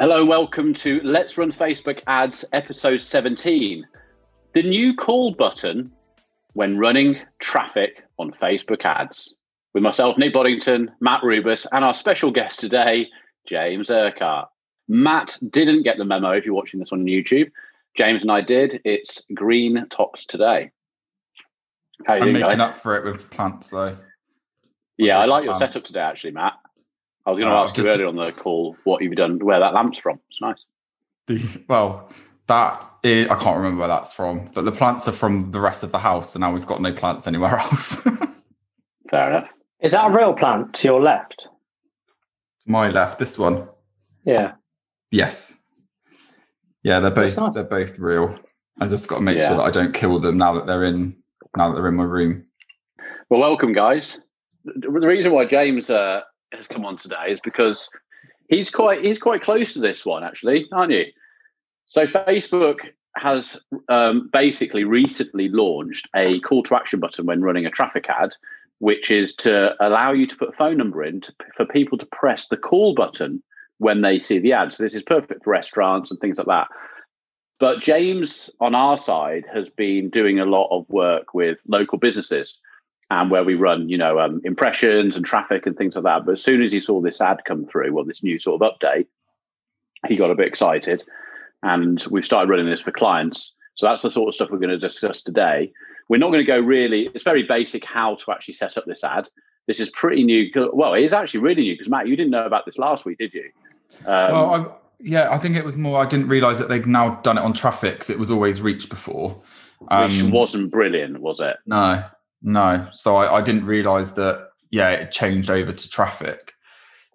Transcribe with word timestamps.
Hello, 0.00 0.24
welcome 0.24 0.72
to 0.72 0.98
Let's 1.04 1.36
Run 1.36 1.52
Facebook 1.52 2.00
Ads 2.06 2.46
episode 2.54 3.02
17. 3.02 3.86
The 4.54 4.62
new 4.62 4.96
call 4.96 5.34
button 5.34 5.92
when 6.54 6.78
running 6.78 7.18
traffic 7.38 8.02
on 8.18 8.32
Facebook 8.32 8.82
ads. 8.86 9.34
With 9.74 9.82
myself, 9.82 10.16
Nick 10.16 10.32
Boddington, 10.32 10.90
Matt 11.00 11.22
Rubus, 11.22 11.66
and 11.70 11.84
our 11.84 11.92
special 11.92 12.30
guest 12.30 12.60
today, 12.60 13.08
James 13.46 13.90
Urquhart. 13.90 14.48
Matt 14.88 15.36
didn't 15.50 15.82
get 15.82 15.98
the 15.98 16.06
memo 16.06 16.30
if 16.30 16.46
you're 16.46 16.54
watching 16.54 16.80
this 16.80 16.92
on 16.92 17.04
YouTube. 17.04 17.50
James 17.94 18.22
and 18.22 18.32
I 18.32 18.40
did. 18.40 18.80
It's 18.86 19.26
green 19.34 19.86
tops 19.90 20.24
today. 20.24 20.70
How 22.06 22.14
you 22.14 22.22
I'm 22.22 22.32
making 22.32 22.48
guys? 22.48 22.60
up 22.60 22.76
for 22.76 22.96
it 22.96 23.04
with 23.04 23.28
plants, 23.28 23.68
though. 23.68 23.98
Yeah, 24.96 25.18
I 25.18 25.26
like 25.26 25.44
your 25.44 25.56
setup 25.56 25.82
today, 25.82 26.00
actually, 26.00 26.30
Matt. 26.30 26.54
I 27.30 27.32
was 27.32 27.38
going 27.38 27.50
to 27.50 27.56
uh, 27.56 27.62
ask 27.62 27.76
you 27.78 27.86
earlier 27.86 28.08
on 28.08 28.16
the 28.16 28.32
call 28.32 28.76
what 28.82 29.02
you've 29.02 29.14
done, 29.14 29.38
where 29.38 29.60
that 29.60 29.72
lamp's 29.72 29.98
from. 29.98 30.18
It's 30.28 30.40
nice. 30.40 30.64
The, 31.28 31.62
well, 31.68 32.10
that 32.48 32.84
is, 33.04 33.28
I 33.28 33.36
can't 33.36 33.56
remember 33.56 33.78
where 33.78 33.88
that's 33.88 34.12
from, 34.12 34.50
but 34.52 34.64
the 34.64 34.72
plants 34.72 35.06
are 35.06 35.12
from 35.12 35.52
the 35.52 35.60
rest 35.60 35.84
of 35.84 35.92
the 35.92 36.00
house, 36.00 36.34
and 36.34 36.40
now 36.40 36.52
we've 36.52 36.66
got 36.66 36.82
no 36.82 36.92
plants 36.92 37.28
anywhere 37.28 37.56
else. 37.60 38.02
Fair 39.10 39.30
enough. 39.30 39.48
Is 39.80 39.92
that 39.92 40.10
a 40.10 40.12
real 40.12 40.34
plant 40.34 40.74
to 40.74 40.88
your 40.88 41.00
left? 41.00 41.46
To 42.64 42.70
my 42.70 42.90
left, 42.90 43.20
this 43.20 43.38
one. 43.38 43.68
Yeah. 44.24 44.54
Yes. 45.12 45.60
Yeah, 46.82 46.98
they're 46.98 47.12
both 47.12 47.36
nice. 47.36 47.54
they're 47.54 47.64
both 47.64 47.96
real. 47.98 48.38
I 48.80 48.88
just 48.88 49.06
got 49.06 49.16
to 49.16 49.22
make 49.22 49.38
yeah. 49.38 49.48
sure 49.48 49.56
that 49.58 49.64
I 49.64 49.70
don't 49.70 49.94
kill 49.94 50.18
them 50.18 50.36
now 50.36 50.54
that 50.54 50.66
they're 50.66 50.84
in 50.84 51.14
now 51.56 51.68
that 51.68 51.76
they're 51.76 51.88
in 51.88 51.94
my 51.94 52.04
room. 52.04 52.46
Well, 53.28 53.40
welcome, 53.40 53.72
guys. 53.72 54.18
The 54.64 54.90
reason 54.90 55.32
why 55.32 55.44
James 55.44 55.90
uh, 55.90 56.22
has 56.52 56.66
come 56.66 56.84
on 56.84 56.96
today 56.96 57.26
is 57.28 57.40
because 57.40 57.88
he's 58.48 58.70
quite 58.70 59.04
he's 59.04 59.18
quite 59.18 59.42
close 59.42 59.74
to 59.74 59.80
this 59.80 60.04
one, 60.04 60.24
actually, 60.24 60.66
aren't 60.72 60.92
you? 60.92 61.06
So 61.86 62.06
Facebook 62.06 62.80
has 63.16 63.58
um, 63.88 64.30
basically 64.32 64.84
recently 64.84 65.48
launched 65.48 66.08
a 66.14 66.38
call 66.40 66.62
to 66.64 66.76
action 66.76 67.00
button 67.00 67.26
when 67.26 67.42
running 67.42 67.66
a 67.66 67.70
traffic 67.70 68.06
ad, 68.08 68.32
which 68.78 69.10
is 69.10 69.34
to 69.34 69.74
allow 69.84 70.12
you 70.12 70.26
to 70.26 70.36
put 70.36 70.50
a 70.50 70.56
phone 70.56 70.76
number 70.76 71.02
in 71.02 71.20
to, 71.20 71.34
for 71.56 71.66
people 71.66 71.98
to 71.98 72.06
press 72.06 72.48
the 72.48 72.56
call 72.56 72.94
button 72.94 73.42
when 73.78 74.02
they 74.02 74.18
see 74.18 74.38
the 74.38 74.52
ad. 74.52 74.72
So 74.72 74.82
this 74.82 74.94
is 74.94 75.02
perfect 75.02 75.44
for 75.44 75.50
restaurants 75.50 76.10
and 76.10 76.20
things 76.20 76.38
like 76.38 76.46
that. 76.46 76.68
But 77.58 77.80
James 77.80 78.48
on 78.60 78.74
our 78.74 78.96
side 78.96 79.44
has 79.52 79.68
been 79.68 80.08
doing 80.08 80.38
a 80.38 80.46
lot 80.46 80.68
of 80.70 80.88
work 80.88 81.34
with 81.34 81.58
local 81.66 81.98
businesses 81.98 82.58
and 83.10 83.30
where 83.30 83.44
we 83.44 83.54
run, 83.54 83.88
you 83.88 83.98
know, 83.98 84.20
um, 84.20 84.40
impressions 84.44 85.16
and 85.16 85.26
traffic 85.26 85.66
and 85.66 85.76
things 85.76 85.96
like 85.96 86.04
that. 86.04 86.24
But 86.24 86.32
as 86.32 86.42
soon 86.42 86.62
as 86.62 86.72
he 86.72 86.80
saw 86.80 87.00
this 87.00 87.20
ad 87.20 87.42
come 87.44 87.66
through, 87.66 87.92
well, 87.92 88.04
this 88.04 88.22
new 88.22 88.38
sort 88.38 88.62
of 88.62 88.72
update, 88.72 89.06
he 90.06 90.16
got 90.16 90.30
a 90.30 90.34
bit 90.34 90.46
excited, 90.46 91.02
and 91.62 92.02
we've 92.10 92.24
started 92.24 92.48
running 92.48 92.66
this 92.66 92.80
for 92.80 92.92
clients. 92.92 93.52
So 93.74 93.86
that's 93.86 94.02
the 94.02 94.10
sort 94.10 94.28
of 94.28 94.34
stuff 94.34 94.50
we're 94.50 94.58
going 94.58 94.70
to 94.70 94.78
discuss 94.78 95.22
today. 95.22 95.72
We're 96.08 96.18
not 96.18 96.28
going 96.28 96.44
to 96.44 96.46
go 96.46 96.58
really. 96.58 97.10
It's 97.14 97.24
very 97.24 97.42
basic 97.42 97.84
how 97.84 98.14
to 98.16 98.32
actually 98.32 98.54
set 98.54 98.78
up 98.78 98.84
this 98.86 99.04
ad. 99.04 99.28
This 99.66 99.80
is 99.80 99.90
pretty 99.90 100.24
new. 100.24 100.50
Well, 100.72 100.94
it 100.94 101.02
is 101.02 101.12
actually 101.12 101.40
really 101.40 101.62
new 101.62 101.74
because 101.74 101.88
Matt, 101.88 102.08
you 102.08 102.16
didn't 102.16 102.30
know 102.30 102.46
about 102.46 102.64
this 102.66 102.78
last 102.78 103.04
week, 103.04 103.18
did 103.18 103.34
you? 103.34 103.50
Um, 104.00 104.32
well, 104.32 104.54
I've, 104.54 104.66
yeah, 105.00 105.30
I 105.30 105.38
think 105.38 105.56
it 105.56 105.64
was 105.64 105.78
more. 105.78 106.00
I 106.00 106.06
didn't 106.06 106.28
realize 106.28 106.58
that 106.58 106.68
they've 106.68 106.86
now 106.86 107.16
done 107.22 107.38
it 107.38 107.42
on 107.42 107.52
traffic 107.52 107.94
because 107.94 108.10
it 108.10 108.18
was 108.18 108.30
always 108.30 108.60
Reach 108.60 108.88
before, 108.88 109.40
um, 109.88 110.04
which 110.04 110.22
wasn't 110.22 110.70
brilliant, 110.70 111.20
was 111.20 111.40
it? 111.40 111.56
No, 111.66 112.04
no. 112.42 112.88
So 112.92 113.16
I, 113.16 113.38
I 113.38 113.40
didn't 113.40 113.66
realize 113.66 114.14
that. 114.14 114.48
Yeah, 114.70 114.90
it 114.90 115.10
changed 115.10 115.50
over 115.50 115.72
to 115.72 115.90
traffic. 115.90 116.54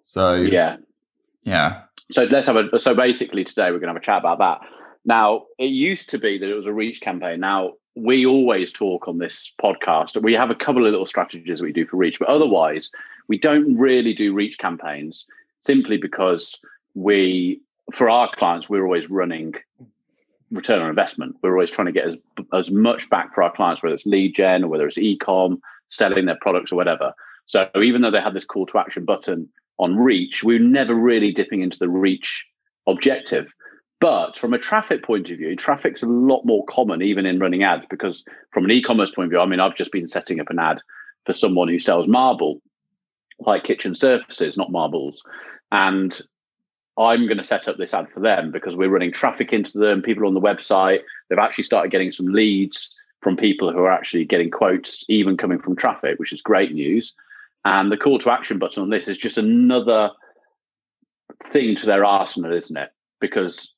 So 0.02 0.34
yeah, 0.34 0.76
yeah. 1.42 1.82
So 2.10 2.24
let's 2.24 2.46
have 2.46 2.56
a. 2.56 2.78
So 2.78 2.94
basically, 2.94 3.44
today 3.44 3.70
we're 3.70 3.78
going 3.78 3.88
to 3.88 3.94
have 3.94 3.96
a 3.96 4.04
chat 4.04 4.18
about 4.18 4.38
that. 4.38 4.60
Now, 5.04 5.44
it 5.58 5.66
used 5.66 6.10
to 6.10 6.18
be 6.18 6.36
that 6.38 6.50
it 6.50 6.54
was 6.54 6.66
a 6.66 6.72
reach 6.72 7.00
campaign. 7.00 7.40
Now 7.40 7.74
we 7.96 8.26
always 8.26 8.72
talk 8.72 9.08
on 9.08 9.18
this 9.18 9.50
podcast. 9.60 10.20
We 10.22 10.34
have 10.34 10.50
a 10.50 10.54
couple 10.54 10.86
of 10.86 10.92
little 10.92 11.06
strategies 11.06 11.58
that 11.58 11.64
we 11.64 11.72
do 11.72 11.86
for 11.86 11.96
reach, 11.96 12.18
but 12.18 12.28
otherwise, 12.28 12.90
we 13.26 13.38
don't 13.38 13.76
really 13.76 14.12
do 14.12 14.34
reach 14.34 14.58
campaigns 14.58 15.26
simply 15.60 15.96
because 15.96 16.60
we, 16.94 17.60
for 17.92 18.10
our 18.10 18.30
clients, 18.36 18.68
we're 18.68 18.84
always 18.84 19.08
running 19.10 19.54
return 20.50 20.80
on 20.80 20.88
investment. 20.88 21.36
We're 21.42 21.52
always 21.52 21.70
trying 21.70 21.86
to 21.86 21.92
get 21.92 22.06
as 22.06 22.16
as 22.52 22.70
much 22.70 23.08
back 23.10 23.34
for 23.34 23.42
our 23.42 23.52
clients, 23.52 23.82
whether 23.82 23.94
it's 23.94 24.06
lead 24.06 24.34
gen 24.34 24.64
or 24.64 24.68
whether 24.68 24.86
it's 24.86 24.98
e-com, 24.98 25.60
selling 25.88 26.26
their 26.26 26.38
products 26.40 26.72
or 26.72 26.76
whatever. 26.76 27.12
So 27.46 27.68
even 27.76 28.02
though 28.02 28.10
they 28.10 28.20
had 28.20 28.34
this 28.34 28.44
call 28.44 28.66
to 28.66 28.78
action 28.78 29.04
button 29.04 29.48
on 29.78 29.96
reach, 29.96 30.42
we 30.42 30.56
are 30.56 30.60
never 30.60 30.94
really 30.94 31.32
dipping 31.32 31.62
into 31.62 31.78
the 31.78 31.88
reach 31.88 32.46
objective. 32.86 33.46
But 34.00 34.36
from 34.36 34.52
a 34.52 34.58
traffic 34.58 35.02
point 35.02 35.30
of 35.30 35.38
view, 35.38 35.56
traffic's 35.56 36.02
a 36.02 36.06
lot 36.06 36.44
more 36.44 36.64
common 36.66 37.02
even 37.02 37.24
in 37.24 37.38
running 37.38 37.62
ads 37.62 37.86
because 37.88 38.24
from 38.52 38.64
an 38.64 38.70
e-commerce 38.70 39.10
point 39.10 39.26
of 39.26 39.30
view, 39.30 39.40
I 39.40 39.46
mean, 39.46 39.60
I've 39.60 39.76
just 39.76 39.92
been 39.92 40.08
setting 40.08 40.38
up 40.38 40.50
an 40.50 40.58
ad 40.58 40.80
for 41.24 41.32
someone 41.32 41.68
who 41.68 41.78
sells 41.78 42.06
marble, 42.06 42.60
like 43.38 43.64
kitchen 43.64 43.94
surfaces, 43.94 44.56
not 44.56 44.70
marbles. 44.70 45.22
And 45.72 46.18
I'm 46.98 47.26
going 47.26 47.36
to 47.36 47.44
set 47.44 47.68
up 47.68 47.76
this 47.76 47.94
ad 47.94 48.08
for 48.12 48.20
them 48.20 48.50
because 48.50 48.74
we're 48.74 48.88
running 48.88 49.12
traffic 49.12 49.52
into 49.52 49.78
them. 49.78 50.02
People 50.02 50.26
on 50.26 50.34
the 50.34 50.40
website, 50.40 51.00
they've 51.28 51.38
actually 51.38 51.64
started 51.64 51.90
getting 51.90 52.12
some 52.12 52.26
leads 52.26 52.90
from 53.20 53.36
people 53.36 53.72
who 53.72 53.80
are 53.80 53.92
actually 53.92 54.24
getting 54.24 54.50
quotes, 54.50 55.04
even 55.08 55.36
coming 55.36 55.58
from 55.58 55.76
traffic, 55.76 56.18
which 56.18 56.32
is 56.32 56.40
great 56.40 56.72
news. 56.72 57.12
And 57.64 57.90
the 57.90 57.96
call 57.96 58.18
to 58.20 58.32
action 58.32 58.58
button 58.58 58.82
on 58.82 58.90
this 58.90 59.08
is 59.08 59.18
just 59.18 59.38
another 59.38 60.10
thing 61.42 61.74
to 61.76 61.86
their 61.86 62.04
arsenal, 62.04 62.52
isn't 62.52 62.76
it? 62.76 62.90
Because 63.20 63.72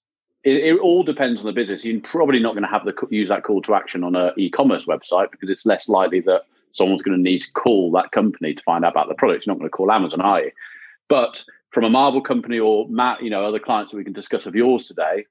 it, 0.45 0.57
it 0.57 0.78
all 0.81 1.03
depends 1.03 1.41
on 1.41 1.47
the 1.47 1.53
business. 1.53 1.84
You're 1.84 2.01
probably 2.01 2.39
not 2.39 2.53
going 2.53 2.62
to 2.62 2.69
have 2.69 2.84
the 2.84 2.95
use 3.11 3.31
that 3.31 3.45
call 3.45 3.62
to 3.62 3.75
action 3.75 4.05
on 4.05 4.15
an 4.15 4.33
e-commerce 4.37 4.87
website 4.87 5.31
because 5.31 5.49
it's 5.49 5.67
less 5.67 5.89
likely 5.89 6.21
that 6.21 6.43
someone's 6.71 7.03
going 7.03 7.17
to 7.17 7.23
need 7.23 7.41
to 7.41 7.53
call 7.53 7.91
that 7.93 8.12
company 8.12 8.55
to 8.55 8.62
find 8.62 8.84
out 8.84 8.93
about 8.93 9.09
the 9.09 9.15
product. 9.15 9.47
You're 9.47 9.55
not 9.55 9.59
going 9.59 9.71
to 9.71 9.77
call 9.77 9.91
Amazon, 9.91 10.21
are 10.21 10.43
you? 10.43 10.51
But 11.09 11.45
from 11.71 11.84
a 11.84 11.91
marble 11.91 12.23
company 12.23 12.59
or 12.59 12.87
Matt, 12.89 13.23
you 13.23 13.31
know, 13.31 13.45
other 13.45 13.59
clients 13.59 13.93
that 13.93 13.99
we 13.99 14.05
can 14.05 14.12
discuss 14.12 14.47
of 14.47 14.55
yours 14.55 14.87
today, 14.87 15.27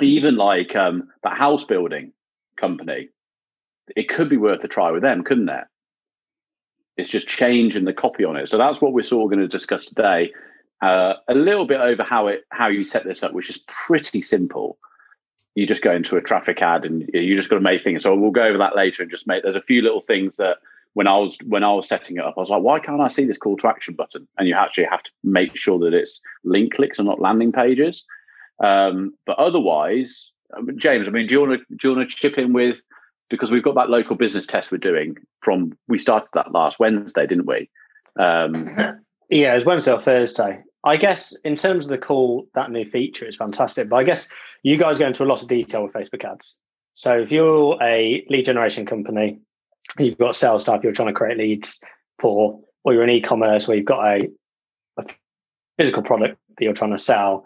even 0.00 0.36
like 0.36 0.74
um, 0.74 1.08
the 1.22 1.30
house 1.30 1.64
building 1.64 2.12
company, 2.56 3.08
it 3.94 4.08
could 4.08 4.28
be 4.28 4.36
worth 4.36 4.64
a 4.64 4.68
try 4.68 4.90
with 4.90 5.02
them, 5.02 5.22
couldn't 5.22 5.48
it? 5.48 5.64
It's 6.96 7.10
just 7.10 7.28
changing 7.28 7.84
the 7.84 7.92
copy 7.92 8.24
on 8.24 8.36
it. 8.36 8.48
So 8.48 8.58
that's 8.58 8.80
what 8.80 8.92
we're 8.92 9.02
sort 9.02 9.24
of 9.24 9.30
going 9.36 9.48
to 9.48 9.48
discuss 9.48 9.86
today. 9.86 10.32
Uh, 10.80 11.14
a 11.28 11.34
little 11.34 11.66
bit 11.66 11.80
over 11.80 12.02
how 12.02 12.28
it 12.28 12.44
how 12.50 12.68
you 12.68 12.84
set 12.84 13.04
this 13.04 13.22
up, 13.22 13.32
which 13.32 13.50
is 13.50 13.58
pretty 13.66 14.22
simple. 14.22 14.78
You 15.54 15.66
just 15.66 15.82
go 15.82 15.92
into 15.92 16.16
a 16.16 16.20
traffic 16.20 16.60
ad 16.62 16.84
and 16.84 17.08
you 17.12 17.36
just 17.36 17.48
got 17.48 17.56
to 17.56 17.62
make 17.62 17.82
things. 17.82 18.02
So 18.02 18.14
we'll 18.14 18.32
go 18.32 18.44
over 18.44 18.58
that 18.58 18.76
later 18.76 19.02
and 19.02 19.10
just 19.10 19.26
make. 19.26 19.42
There's 19.42 19.54
a 19.56 19.62
few 19.62 19.82
little 19.82 20.00
things 20.00 20.36
that 20.36 20.56
when 20.94 21.06
I 21.06 21.16
was 21.18 21.36
when 21.44 21.62
I 21.62 21.72
was 21.72 21.86
setting 21.86 22.16
it 22.16 22.24
up, 22.24 22.34
I 22.36 22.40
was 22.40 22.50
like, 22.50 22.62
why 22.62 22.78
can't 22.78 23.00
I 23.00 23.08
see 23.08 23.24
this 23.24 23.38
call 23.38 23.56
to 23.58 23.68
action 23.68 23.94
button? 23.94 24.26
And 24.38 24.48
you 24.48 24.54
actually 24.54 24.84
have 24.84 25.02
to 25.02 25.10
make 25.22 25.56
sure 25.56 25.78
that 25.80 25.92
it's 25.92 26.20
link 26.44 26.74
clicks 26.74 26.98
and 26.98 27.06
not 27.06 27.20
landing 27.20 27.52
pages. 27.52 28.04
Um, 28.62 29.14
but 29.26 29.38
otherwise, 29.38 30.32
James, 30.76 31.08
I 31.08 31.10
mean, 31.10 31.26
do 31.26 31.34
you 31.34 31.40
want 31.40 31.60
to 31.60 31.76
do 31.76 31.88
you 31.88 31.96
want 31.96 32.10
to 32.10 32.16
chip 32.16 32.38
in 32.38 32.52
with 32.52 32.80
because 33.28 33.50
we've 33.50 33.64
got 33.64 33.74
that 33.74 33.90
local 33.90 34.16
business 34.16 34.46
test 34.46 34.70
we're 34.70 34.78
doing 34.78 35.16
from 35.40 35.76
we 35.88 35.98
started 35.98 36.28
that 36.34 36.52
last 36.52 36.78
Wednesday, 36.78 37.26
didn't 37.26 37.46
we? 37.46 37.68
Um, 38.18 38.68
yeah, 39.30 39.52
it 39.52 39.56
was 39.56 39.66
Wednesday 39.66 39.92
or 39.92 40.00
Thursday. 40.00 40.62
I 40.84 40.96
guess 40.96 41.34
in 41.44 41.56
terms 41.56 41.86
of 41.86 41.90
the 41.90 41.98
call, 41.98 42.46
that 42.54 42.70
new 42.70 42.88
feature 42.88 43.26
is 43.26 43.36
fantastic. 43.36 43.88
But 43.88 43.96
I 43.96 44.04
guess 44.04 44.28
you 44.62 44.76
guys 44.76 44.98
go 44.98 45.06
into 45.06 45.24
a 45.24 45.26
lot 45.26 45.42
of 45.42 45.48
detail 45.48 45.84
with 45.84 45.94
Facebook 45.94 46.24
ads. 46.24 46.60
So 46.92 47.18
if 47.18 47.32
you're 47.32 47.76
a 47.82 48.24
lead 48.28 48.44
generation 48.44 48.86
company, 48.86 49.40
you've 49.98 50.18
got 50.18 50.36
sales 50.36 50.62
staff 50.62 50.82
you're 50.82 50.92
trying 50.92 51.08
to 51.08 51.14
create 51.14 51.38
leads 51.38 51.80
for, 52.18 52.60
or 52.84 52.92
you're 52.92 53.04
in 53.04 53.10
e-commerce 53.10 53.66
where 53.66 53.76
you've 53.76 53.86
got 53.86 54.06
a, 54.06 54.28
a 54.98 55.04
physical 55.78 56.02
product 56.02 56.38
that 56.56 56.64
you're 56.64 56.74
trying 56.74 56.92
to 56.92 56.98
sell, 56.98 57.44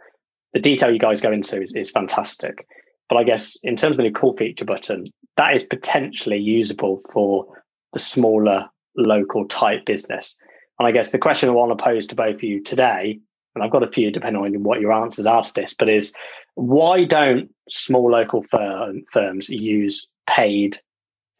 the 0.53 0.61
detail 0.61 0.93
you 0.93 0.99
guys 0.99 1.21
go 1.21 1.33
into 1.33 1.61
is, 1.61 1.75
is 1.75 1.91
fantastic. 1.91 2.67
But 3.09 3.17
I 3.17 3.25
guess 3.25 3.57
in 3.63 3.77
terms 3.77 3.95
of 3.95 3.97
the 3.99 4.03
new 4.05 4.13
call 4.13 4.35
feature 4.35 4.65
button, 4.65 5.07
that 5.37 5.55
is 5.55 5.65
potentially 5.65 6.39
usable 6.39 7.01
for 7.13 7.47
the 7.93 7.99
smaller 7.99 8.69
local 8.97 9.47
type 9.47 9.87
business. 9.87 10.37
And 10.79 10.87
I 10.87 10.93
guess 10.93 11.11
the 11.11 11.19
question 11.19 11.49
I 11.49 11.53
want 11.53 11.77
to 11.77 11.83
pose 11.83 12.07
to 12.09 12.15
both 12.15 12.37
of 12.37 12.43
you 12.43 12.63
today, 12.63 13.19
and 13.55 13.65
I've 13.65 13.71
got 13.71 13.83
a 13.83 13.91
few 13.91 14.11
depending 14.11 14.43
on 14.43 14.63
what 14.63 14.81
your 14.81 14.93
answers 14.93 15.27
are 15.27 15.43
to 15.43 15.53
this, 15.55 15.75
but 15.75 15.89
is 15.89 16.15
why 16.55 17.05
don't 17.05 17.51
small 17.69 18.11
local 18.11 18.43
firm, 18.43 19.05
firms 19.11 19.49
use 19.49 20.09
paid 20.29 20.79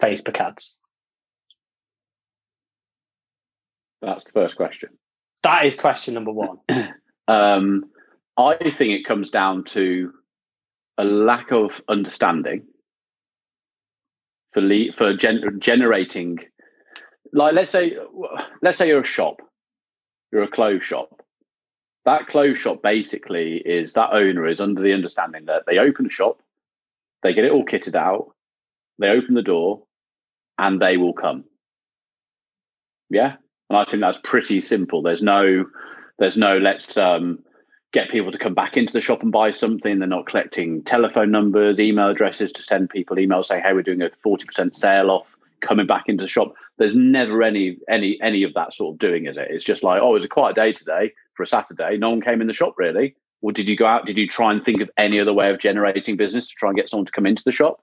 Facebook 0.03 0.41
ads? 0.41 0.77
That's 4.03 4.25
the 4.25 4.33
first 4.33 4.57
question. 4.57 4.91
That 5.43 5.67
is 5.67 5.77
question 5.77 6.15
number 6.15 6.33
one. 6.33 6.59
um, 7.29 7.85
I 8.37 8.57
think 8.71 8.93
it 8.93 9.07
comes 9.07 9.31
down 9.31 9.65
to 9.65 10.13
a 10.97 11.05
lack 11.05 11.53
of 11.53 11.81
understanding 11.89 12.67
for 14.53 14.61
le- 14.61 14.93
for 14.93 15.15
gen- 15.15 15.59
generating. 15.59 16.39
Like, 17.33 17.55
let's 17.55 17.71
say, 17.71 17.97
let's 18.63 18.79
say 18.79 18.89
you're 18.89 19.03
a 19.03 19.07
shop, 19.07 19.41
you're 20.33 20.45
a 20.45 20.49
clothes 20.49 20.85
shop, 20.85 21.19
that 22.09 22.27
clothes 22.27 22.57
shop 22.57 22.83
basically 22.83 23.57
is 23.57 23.93
that 23.93 24.15
owner 24.15 24.47
is 24.47 24.63
under 24.63 24.81
the 24.81 24.95
understanding 24.95 25.45
that 25.45 25.65
they 25.67 25.77
open 25.77 26.07
a 26.07 26.11
shop, 26.11 26.41
they 27.23 27.35
get 27.35 27.45
it 27.45 27.53
all 27.53 27.67
kitted 27.67 27.95
out, 27.95 28.35
they 28.99 29.09
open 29.09 29.35
the 29.35 29.43
door, 29.43 29.83
and 30.57 30.81
they 30.81 30.97
will 30.97 31.13
come. 31.13 31.45
Yeah. 33.11 33.37
And 33.69 33.79
I 33.79 33.85
think 33.85 34.01
that's 34.01 34.21
pretty 34.23 34.61
simple. 34.61 35.03
There's 35.03 35.23
no, 35.23 35.67
there's 36.19 36.37
no 36.37 36.59
let's 36.59 36.97
um, 36.97 37.41
get 37.93 38.11
people 38.11 38.33
to 38.33 38.39
come 38.39 38.55
back 38.55 38.77
into 38.77 38.93
the 38.93 39.01
shop 39.01 39.23
and 39.23 39.33
buy 39.33 39.51
something. 39.51 39.99
They're 39.99 40.09
not 40.09 40.27
collecting 40.27 40.83
telephone 40.83 41.31
numbers, 41.31 41.81
email 41.81 42.09
addresses 42.09 42.53
to 42.53 42.63
send 42.63 42.91
people 42.91 43.17
emails 43.17 43.47
saying, 43.47 43.63
"Hey, 43.63 43.73
we're 43.73 43.83
doing 43.83 44.03
a 44.03 44.11
forty 44.23 44.47
percent 44.47 44.77
sale 44.77 45.11
off." 45.11 45.27
Coming 45.61 45.89
back 45.89 46.05
into 46.07 46.23
the 46.23 46.29
shop. 46.29 46.55
There's 46.77 46.95
never 46.95 47.43
any 47.43 47.79
any 47.91 48.17
any 48.23 48.45
of 48.45 48.55
that 48.55 48.73
sort 48.73 48.95
of 48.95 49.01
doing, 49.01 49.27
is 49.27 49.37
it? 49.37 49.49
It's 49.51 49.65
just 49.65 49.83
like, 49.83 50.01
oh, 50.01 50.15
it's 50.15 50.25
a 50.25 50.29
quiet 50.29 50.55
day 50.55 50.73
today 50.73 51.13
for 51.35 51.43
a 51.43 51.49
Saturday. 51.49 51.97
No 51.97 52.11
one 52.11 52.21
came 52.21 52.41
in 52.41 52.47
the 52.47 52.53
shop 52.53 52.75
really. 52.79 53.17
Or 53.41 53.51
did 53.51 53.69
you 53.69 53.77
go 53.77 53.85
out? 53.85 54.07
Did 54.07 54.19
you 54.19 54.29
try 54.29 54.53
and 54.53 54.65
think 54.65 54.81
of 54.83 54.91
any 54.97 55.19
other 55.19 55.33
way 55.33 55.51
of 55.51 55.59
generating 55.59 56.17
business 56.17 56.47
to 56.47 56.55
try 56.55 56.69
and 56.69 56.77
get 56.77 56.89
someone 56.89 57.07
to 57.07 57.13
come 57.13 57.27
into 57.27 57.43
the 57.43 57.51
shop? 57.51 57.83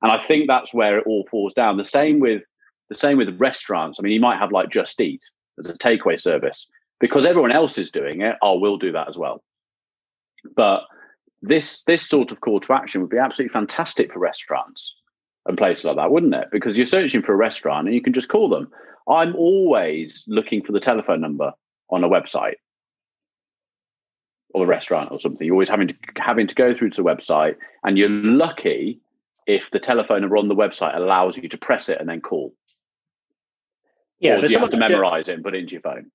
And 0.00 0.10
I 0.10 0.22
think 0.24 0.46
that's 0.46 0.72
where 0.72 0.96
it 0.96 1.06
all 1.06 1.26
falls 1.30 1.52
down. 1.52 1.76
The 1.76 1.84
same 1.84 2.18
with 2.18 2.44
the 2.92 2.98
same 2.98 3.18
with 3.18 3.40
restaurants. 3.40 3.98
I 3.98 4.02
mean, 4.02 4.12
you 4.12 4.20
might 4.20 4.38
have 4.38 4.52
like 4.52 4.70
Just 4.70 5.00
Eat 5.00 5.22
as 5.58 5.68
a 5.68 5.74
takeaway 5.74 6.20
service 6.20 6.66
because 7.00 7.26
everyone 7.26 7.52
else 7.52 7.78
is 7.78 7.90
doing 7.90 8.22
it. 8.22 8.36
Oh, 8.42 8.58
we'll 8.58 8.78
do 8.78 8.92
that 8.92 9.08
as 9.08 9.18
well. 9.18 9.42
But 10.56 10.82
this 11.40 11.82
this 11.82 12.06
sort 12.08 12.32
of 12.32 12.40
call 12.40 12.60
to 12.60 12.72
action 12.72 13.00
would 13.00 13.10
be 13.10 13.18
absolutely 13.18 13.52
fantastic 13.52 14.12
for 14.12 14.18
restaurants 14.18 14.94
and 15.46 15.58
places 15.58 15.84
like 15.84 15.96
that, 15.96 16.10
wouldn't 16.10 16.34
it? 16.34 16.48
Because 16.52 16.78
you're 16.78 16.86
searching 16.86 17.22
for 17.22 17.32
a 17.32 17.36
restaurant 17.36 17.86
and 17.86 17.94
you 17.94 18.02
can 18.02 18.12
just 18.12 18.28
call 18.28 18.48
them. 18.48 18.70
I'm 19.08 19.34
always 19.34 20.24
looking 20.28 20.62
for 20.62 20.72
the 20.72 20.80
telephone 20.80 21.20
number 21.20 21.52
on 21.90 22.04
a 22.04 22.08
website 22.08 22.54
or 24.54 24.64
a 24.64 24.68
restaurant 24.68 25.10
or 25.10 25.18
something. 25.18 25.44
You're 25.44 25.54
always 25.54 25.68
having 25.68 25.88
to 25.88 25.96
having 26.18 26.46
to 26.46 26.54
go 26.54 26.74
through 26.74 26.90
to 26.90 27.02
the 27.02 27.08
website, 27.08 27.56
and 27.84 27.98
you're 27.98 28.08
lucky 28.08 29.00
if 29.46 29.70
the 29.70 29.80
telephone 29.80 30.20
number 30.20 30.36
on 30.36 30.48
the 30.48 30.54
website 30.54 30.96
allows 30.96 31.36
you 31.36 31.48
to 31.48 31.58
press 31.58 31.88
it 31.88 31.98
and 32.00 32.08
then 32.08 32.20
call. 32.20 32.54
Yeah, 34.22 34.36
or 34.36 34.46
do 34.46 34.52
you 34.52 34.58
have 34.58 34.70
to 34.70 34.76
memorize 34.76 35.28
it 35.28 35.34
and 35.34 35.44
put 35.44 35.54
it 35.54 35.58
into 35.58 35.72
your 35.72 35.82
phone? 35.82 36.10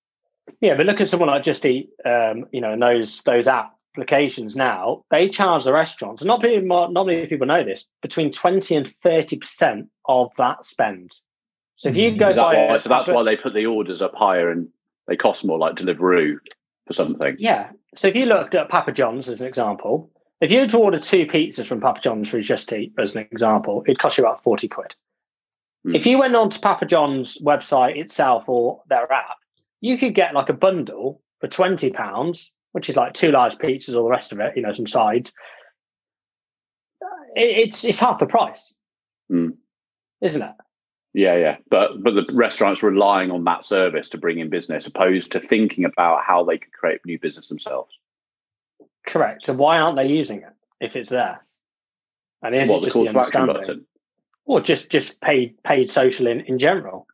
Yeah, 0.62 0.76
but 0.76 0.86
look 0.86 1.02
at 1.02 1.10
someone 1.10 1.30
like 1.30 1.44
Just 1.44 1.66
Eat, 1.66 1.90
um, 2.06 2.46
you 2.52 2.62
know, 2.62 2.72
and 2.72 2.82
those 2.82 3.22
those 3.24 3.48
applications 3.48 4.56
now. 4.56 5.04
They 5.12 5.28
charge 5.28 5.66
the 5.66 5.74
restaurants. 5.74 6.24
Not 6.24 6.42
many, 6.42 6.62
not 6.62 7.06
many 7.06 7.28
people 7.28 7.48
know 7.48 7.64
this. 7.64 7.92
Between 8.02 8.32
twenty 8.32 8.76
and 8.76 8.88
thirty 8.88 9.38
percent 9.38 9.90
of 10.06 10.32
that 10.38 10.66
spend. 10.66 11.12
So 11.76 11.90
if 11.90 11.98
you 11.98 12.12
mm, 12.12 12.18
go 12.20 12.34
that 12.34 12.42
why, 12.42 12.78
so 12.78 12.90
that's 12.90 13.10
why 13.10 13.24
they 13.24 13.36
put 13.36 13.54
the 13.54 13.66
orders 13.66 14.02
up 14.02 14.16
higher 14.16 14.50
and 14.50 14.70
they 15.08 15.18
cost 15.18 15.46
more, 15.46 15.60
like 15.60 15.76
Deliveroo 15.76 16.38
for 16.88 16.94
something. 16.94 17.36
Yeah. 17.38 17.72
So 17.94 18.08
if 18.08 18.16
you 18.16 18.26
looked 18.26 18.56
at 18.56 18.70
Papa 18.70 18.94
John's 18.94 19.28
as 19.28 19.42
an 19.42 19.48
example, 19.48 20.10
if 20.40 20.50
you 20.50 20.62
were 20.62 20.68
to 20.68 20.78
order 20.78 21.00
two 21.00 21.26
pizzas 21.26 21.68
from 21.68 21.82
Papa 21.82 22.00
John's 22.02 22.30
for 22.30 22.40
Just 22.40 22.72
Eat 22.72 22.94
as 22.98 23.16
an 23.16 23.28
example, 23.32 23.84
it'd 23.86 24.00
cost 24.00 24.18
you 24.18 24.24
about 24.24 24.44
forty 24.44 24.68
quid. 24.68 24.96
Mm. 25.86 25.96
If 25.96 26.06
you 26.06 26.20
went 26.20 26.36
on 26.36 26.50
to 26.50 26.60
Papa 26.60 26.86
John's 26.86 27.38
website 27.42 27.98
itself 27.98 28.46
or 28.48 28.82
their 28.90 29.12
app, 29.12 29.38
you 29.82 29.98
could 29.98 30.16
get 30.16 30.34
like 30.34 30.50
a 30.50 30.54
bundle 30.54 31.22
for 31.40 31.48
twenty 31.48 31.92
pounds, 31.92 32.54
which 32.72 32.90
is 32.90 32.98
like 32.98 33.14
two 33.14 33.32
large 33.32 33.58
pizzas, 33.58 33.96
all 33.96 34.04
the 34.04 34.10
rest 34.10 34.32
of 34.32 34.40
it, 34.40 34.56
you 34.56 34.62
know, 34.62 34.74
some 34.74 34.88
sides. 34.88 35.34
it's 37.36 37.86
it's 37.86 38.00
half 38.00 38.20
the 38.20 38.26
price, 38.26 38.76
mm. 39.32 39.54
isn't 40.22 40.42
it? 40.42 40.56
Yeah, 41.14 41.36
yeah, 41.36 41.58
but 41.70 42.04
but 42.04 42.14
the 42.14 42.26
restaurants 42.34 42.84
relying 42.84 43.32
on 43.32 43.44
that 43.46 43.66
service 43.66 44.10
to 44.10 44.18
bring 44.18 44.40
in 44.40 44.50
business, 44.50 44.86
opposed 44.86 45.32
to 45.32 45.40
thinking 45.40 45.86
about 45.86 46.24
how 46.24 46.44
they 46.44 46.58
could 46.58 46.72
create 46.74 47.02
new 47.06 47.20
business 47.20 47.50
themselves. 47.50 47.98
Correct. 49.08 49.46
So 49.46 49.54
why 49.54 49.80
aren't 49.80 49.98
they 49.98 50.08
using 50.08 50.42
it 50.42 50.54
if 50.80 50.96
it's 50.96 51.10
there? 51.10 51.44
And 52.44 52.54
is 52.54 52.70
what, 52.70 52.82
it 52.82 52.86
just 52.86 52.98
the, 52.98 53.04
the 53.04 53.10
understanding? 53.10 53.56
Button? 53.56 53.86
Or 54.48 54.62
just 54.62 54.92
just 54.92 55.22
paid 55.22 55.62
paid 55.64 55.90
social 55.90 56.26
in, 56.26 56.42
in 56.42 56.58
general? 56.58 57.06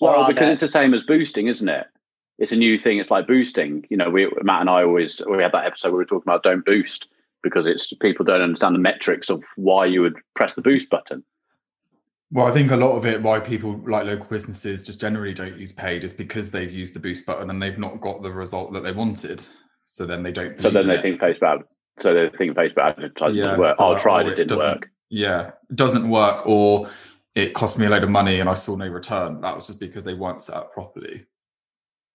Well, 0.00 0.26
because 0.26 0.46
there? 0.46 0.52
it's 0.52 0.60
the 0.60 0.68
same 0.68 0.94
as 0.94 1.04
boosting, 1.04 1.46
isn't 1.46 1.68
it? 1.68 1.86
It's 2.38 2.52
a 2.52 2.56
new 2.56 2.78
thing. 2.78 2.98
It's 2.98 3.10
like 3.10 3.26
boosting. 3.26 3.86
You 3.90 3.96
know, 3.96 4.10
we 4.10 4.28
Matt 4.42 4.62
and 4.62 4.70
I 4.70 4.82
always 4.82 5.20
we 5.28 5.42
had 5.42 5.52
that 5.52 5.66
episode 5.66 5.88
where 5.88 5.98
we 5.98 6.02
were 6.02 6.06
talking 6.06 6.24
about 6.26 6.42
don't 6.42 6.64
boost 6.64 7.08
because 7.42 7.66
it's 7.66 7.92
people 7.94 8.24
don't 8.24 8.42
understand 8.42 8.74
the 8.74 8.80
metrics 8.80 9.28
of 9.28 9.42
why 9.56 9.86
you 9.86 10.02
would 10.02 10.16
press 10.34 10.54
the 10.54 10.62
boost 10.62 10.90
button. 10.90 11.22
Well, 12.30 12.46
I 12.46 12.52
think 12.52 12.70
a 12.70 12.76
lot 12.76 12.92
of 12.92 13.06
it 13.06 13.22
why 13.22 13.40
people 13.40 13.80
like 13.86 14.06
local 14.06 14.26
businesses 14.26 14.82
just 14.82 15.00
generally 15.00 15.32
don't 15.32 15.58
use 15.58 15.72
paid 15.72 16.04
is 16.04 16.12
because 16.12 16.50
they've 16.50 16.72
used 16.72 16.94
the 16.94 17.00
boost 17.00 17.24
button 17.26 17.50
and 17.50 17.62
they've 17.62 17.78
not 17.78 18.00
got 18.00 18.22
the 18.22 18.32
result 18.32 18.72
that 18.72 18.82
they 18.82 18.92
wanted. 18.92 19.44
So 19.86 20.04
then 20.04 20.22
they 20.22 20.32
don't. 20.32 20.60
So 20.60 20.70
then 20.70 20.86
they 20.86 20.96
it. 20.96 21.02
think 21.02 21.20
Facebook. 21.20 21.62
So 22.00 22.14
they 22.14 22.28
think 22.36 22.56
Facebook 22.56 22.90
advertising 22.90 23.38
yeah, 23.38 23.44
doesn't 23.44 23.60
work. 23.60 23.76
Oh, 23.78 23.94
I 23.94 23.98
tried, 23.98 24.26
oh, 24.26 24.28
it 24.30 24.34
didn't 24.36 24.58
work. 24.58 24.90
Yeah, 25.10 25.52
doesn't 25.74 26.08
work, 26.08 26.46
or 26.46 26.90
it 27.34 27.54
cost 27.54 27.78
me 27.78 27.86
a 27.86 27.90
load 27.90 28.02
of 28.02 28.10
money 28.10 28.40
and 28.40 28.48
I 28.48 28.54
saw 28.54 28.76
no 28.76 28.88
return. 28.88 29.40
That 29.40 29.54
was 29.54 29.66
just 29.68 29.80
because 29.80 30.04
they 30.04 30.14
weren't 30.14 30.42
set 30.42 30.56
up 30.56 30.72
properly. 30.72 31.26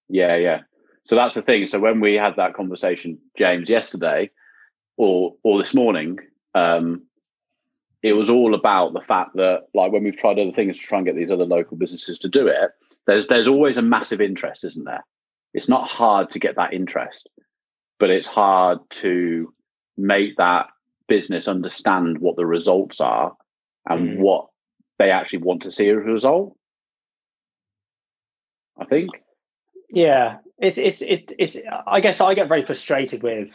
Yeah, 0.10 0.36
yeah. 0.36 0.62
So 1.04 1.16
that's 1.16 1.34
the 1.34 1.42
thing. 1.42 1.66
So 1.66 1.80
when 1.80 2.00
we 2.00 2.16
had 2.16 2.36
that 2.38 2.54
conversation, 2.54 3.20
James, 3.38 3.70
yesterday, 3.70 4.30
or 4.98 5.36
or 5.44 5.60
this 5.60 5.74
morning, 5.74 6.20
um, 6.56 7.04
it 8.02 8.14
was 8.14 8.30
all 8.30 8.54
about 8.54 8.94
the 8.94 9.02
fact 9.02 9.36
that, 9.36 9.64
like, 9.74 9.92
when 9.92 10.04
we've 10.04 10.18
tried 10.18 10.38
other 10.40 10.52
things 10.52 10.78
to 10.78 10.86
try 10.86 10.98
and 11.00 11.08
get 11.08 11.16
these 11.16 11.32
other 11.32 11.46
local 11.46 11.78
businesses 11.78 12.20
to 12.20 12.30
do 12.30 12.48
it, 12.48 12.72
there's 13.08 13.28
there's 13.28 13.48
always 13.48 13.78
a 13.78 13.82
massive 13.82 14.22
interest, 14.22 14.64
isn't 14.66 14.86
there? 14.86 15.06
It's 15.54 15.70
not 15.70 15.88
hard 15.88 16.32
to 16.32 16.40
get 16.40 16.56
that 16.56 16.74
interest, 16.74 17.30
but 18.00 18.10
it's 18.10 18.28
hard 18.28 18.80
to 18.90 19.54
make 19.98 20.38
that 20.38 20.68
business 21.08 21.48
understand 21.48 22.20
what 22.20 22.36
the 22.36 22.46
results 22.46 23.02
are 23.02 23.36
and 23.88 24.18
mm. 24.18 24.20
what 24.20 24.48
they 25.00 25.12
actually 25.12 25.40
want 25.40 25.64
to 25.64 25.72
see 25.72 25.90
as 25.90 25.96
a 25.96 26.00
result. 26.00 26.56
I 28.78 28.86
think. 28.86 29.12
Yeah, 29.90 30.38
it's 30.58 30.78
it's 30.78 31.02
it's, 31.02 31.34
it's 31.38 31.58
I 31.86 32.00
guess 32.00 32.22
I 32.22 32.34
get 32.34 32.48
very 32.48 32.66
frustrated 32.66 33.22
with 33.22 33.50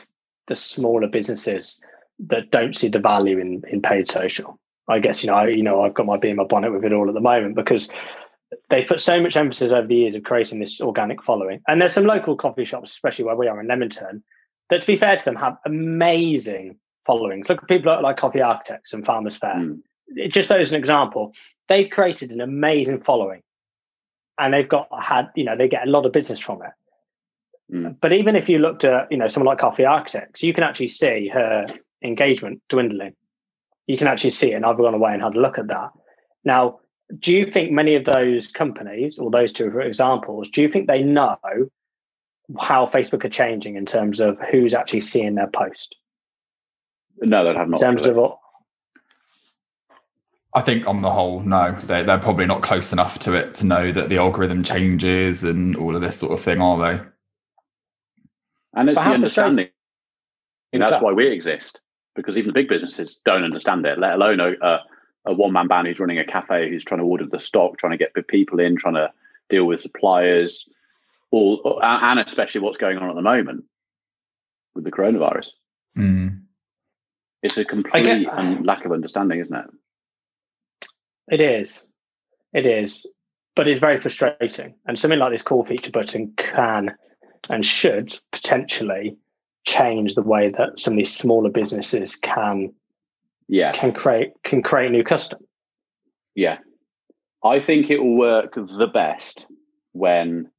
the 0.46 0.56
smaller 0.56 1.08
businesses 1.08 1.80
that 2.20 2.50
don't 2.50 2.76
see 2.76 2.88
the 2.88 2.98
value 2.98 3.38
in 3.38 3.62
in 3.68 3.82
paid 3.82 4.08
social. 4.08 4.58
I 4.88 5.00
guess 5.00 5.22
you 5.22 5.28
know 5.28 5.36
I, 5.36 5.48
you 5.48 5.62
know 5.62 5.82
I've 5.82 5.94
got 5.94 6.06
my 6.06 6.16
bee 6.16 6.30
in 6.30 6.36
my 6.36 6.44
bonnet 6.44 6.72
with 6.72 6.84
it 6.84 6.92
all 6.92 7.08
at 7.08 7.14
the 7.14 7.20
moment 7.20 7.56
because 7.56 7.90
they 8.70 8.84
put 8.84 9.00
so 9.00 9.20
much 9.20 9.36
emphasis 9.36 9.72
over 9.72 9.86
the 9.86 9.94
years 9.94 10.14
of 10.14 10.22
creating 10.22 10.60
this 10.60 10.80
organic 10.80 11.22
following. 11.22 11.60
And 11.68 11.80
there's 11.80 11.94
some 11.94 12.04
local 12.04 12.36
coffee 12.36 12.64
shops, 12.64 12.92
especially 12.92 13.26
where 13.26 13.36
we 13.36 13.48
are 13.48 13.60
in 13.60 13.68
Leamington, 13.68 14.22
that 14.70 14.80
to 14.80 14.86
be 14.86 14.96
fair 14.96 15.16
to 15.16 15.24
them 15.24 15.36
have 15.36 15.58
amazing 15.66 16.76
followings. 17.08 17.48
Look 17.48 17.62
at 17.62 17.68
people 17.68 18.00
like 18.02 18.18
Coffee 18.18 18.42
Architects 18.42 18.92
and 18.92 19.04
Farmers 19.04 19.38
Fair. 19.38 19.54
Mm. 19.54 19.80
Just 20.30 20.52
as 20.52 20.72
an 20.72 20.78
example, 20.78 21.32
they've 21.68 21.90
created 21.90 22.30
an 22.30 22.40
amazing 22.40 23.00
following, 23.00 23.42
and 24.38 24.54
they've 24.54 24.68
got 24.68 24.88
had 25.02 25.30
you 25.34 25.44
know 25.44 25.56
they 25.56 25.68
get 25.68 25.88
a 25.88 25.90
lot 25.90 26.06
of 26.06 26.12
business 26.12 26.38
from 26.38 26.62
it. 26.62 27.74
Mm. 27.74 27.96
But 28.00 28.12
even 28.12 28.36
if 28.36 28.48
you 28.48 28.58
looked 28.58 28.84
at 28.84 29.10
you 29.10 29.18
know 29.18 29.26
someone 29.26 29.48
like 29.48 29.58
Coffee 29.58 29.84
Architects, 29.84 30.42
you 30.42 30.52
can 30.54 30.62
actually 30.62 30.88
see 30.88 31.28
her 31.28 31.66
engagement 32.04 32.62
dwindling. 32.68 33.14
You 33.86 33.96
can 33.96 34.06
actually 34.06 34.30
see 34.30 34.52
it, 34.52 34.54
and 34.54 34.66
I've 34.66 34.76
gone 34.76 34.94
away 34.94 35.14
and 35.14 35.22
had 35.22 35.34
a 35.34 35.40
look 35.40 35.58
at 35.58 35.68
that. 35.68 35.90
Now, 36.44 36.80
do 37.18 37.34
you 37.34 37.50
think 37.50 37.72
many 37.72 37.94
of 37.94 38.04
those 38.04 38.48
companies, 38.48 39.18
or 39.18 39.30
those 39.30 39.52
two 39.52 39.78
examples, 39.80 40.50
do 40.50 40.60
you 40.60 40.68
think 40.68 40.86
they 40.86 41.02
know 41.02 41.38
how 42.60 42.86
Facebook 42.86 43.24
are 43.24 43.30
changing 43.30 43.76
in 43.76 43.86
terms 43.86 44.20
of 44.20 44.38
who's 44.50 44.74
actually 44.74 45.00
seeing 45.00 45.34
their 45.34 45.48
post? 45.48 45.96
No, 47.20 47.44
they 47.44 47.54
have 47.54 47.68
not. 47.68 47.80
In 47.80 47.86
terms 47.86 48.06
of 48.06 48.16
what? 48.16 48.38
I 50.54 50.60
think 50.62 50.86
on 50.88 51.02
the 51.02 51.10
whole, 51.10 51.40
no, 51.40 51.76
they're, 51.82 52.04
they're 52.04 52.18
probably 52.18 52.46
not 52.46 52.62
close 52.62 52.92
enough 52.92 53.18
to 53.20 53.34
it 53.34 53.54
to 53.56 53.66
know 53.66 53.92
that 53.92 54.08
the 54.08 54.16
algorithm 54.16 54.62
changes 54.62 55.44
and 55.44 55.76
all 55.76 55.94
of 55.94 56.00
this 56.00 56.16
sort 56.16 56.32
of 56.32 56.40
thing, 56.40 56.60
are 56.60 56.78
they? 56.78 57.04
And 58.74 58.88
it's 58.88 59.00
the 59.00 59.08
understanding. 59.08 59.68
That's 60.72 61.02
why 61.02 61.12
we 61.12 61.28
exist 61.28 61.80
because 62.18 62.36
even 62.36 62.48
the 62.48 62.52
big 62.52 62.68
businesses 62.68 63.18
don't 63.24 63.44
understand 63.44 63.86
it, 63.86 63.98
let 63.98 64.14
alone 64.14 64.40
a, 64.40 64.52
a, 64.60 64.80
a 65.26 65.32
one 65.32 65.52
man 65.52 65.68
band 65.68 65.86
who's 65.86 66.00
running 66.00 66.18
a 66.18 66.24
cafe 66.24 66.68
who's 66.68 66.84
trying 66.84 66.98
to 66.98 67.06
order 67.06 67.24
the 67.24 67.38
stock, 67.38 67.78
trying 67.78 67.92
to 67.92 67.96
get 67.96 68.12
people 68.26 68.58
in, 68.58 68.76
trying 68.76 68.94
to 68.94 69.10
deal 69.48 69.64
with 69.64 69.80
suppliers, 69.80 70.68
all, 71.30 71.80
and 71.82 72.18
especially 72.18 72.60
what's 72.60 72.76
going 72.76 72.98
on 72.98 73.08
at 73.08 73.14
the 73.14 73.22
moment 73.22 73.64
with 74.74 74.84
the 74.84 74.90
coronavirus. 74.90 75.50
Mm. 75.96 76.27
It's 77.42 77.58
a 77.58 77.64
complete 77.64 78.04
get, 78.04 78.64
lack 78.64 78.84
of 78.84 78.92
understanding, 78.92 79.38
isn't 79.38 79.54
it? 79.54 79.66
It 81.30 81.40
is. 81.40 81.86
It 82.52 82.66
is. 82.66 83.06
But 83.54 83.68
it's 83.68 83.80
very 83.80 84.00
frustrating. 84.00 84.74
And 84.86 84.98
something 84.98 85.18
like 85.18 85.32
this 85.32 85.42
call 85.42 85.64
feature 85.64 85.90
button 85.90 86.32
can 86.36 86.94
and 87.48 87.64
should 87.64 88.18
potentially 88.32 89.16
change 89.66 90.14
the 90.14 90.22
way 90.22 90.50
that 90.50 90.80
some 90.80 90.94
of 90.94 90.96
these 90.98 91.14
smaller 91.14 91.50
businesses 91.50 92.16
can 92.16 92.72
yeah 93.48 93.72
can 93.72 93.92
create 93.92 94.32
can 94.42 94.62
create 94.62 94.90
new 94.90 95.04
custom 95.04 95.40
yeah 96.34 96.58
i 97.44 97.60
think 97.60 97.90
it 97.90 97.98
will 97.98 98.16
work 98.16 98.54
the 98.54 98.86
best 98.86 99.46
when 99.92 100.50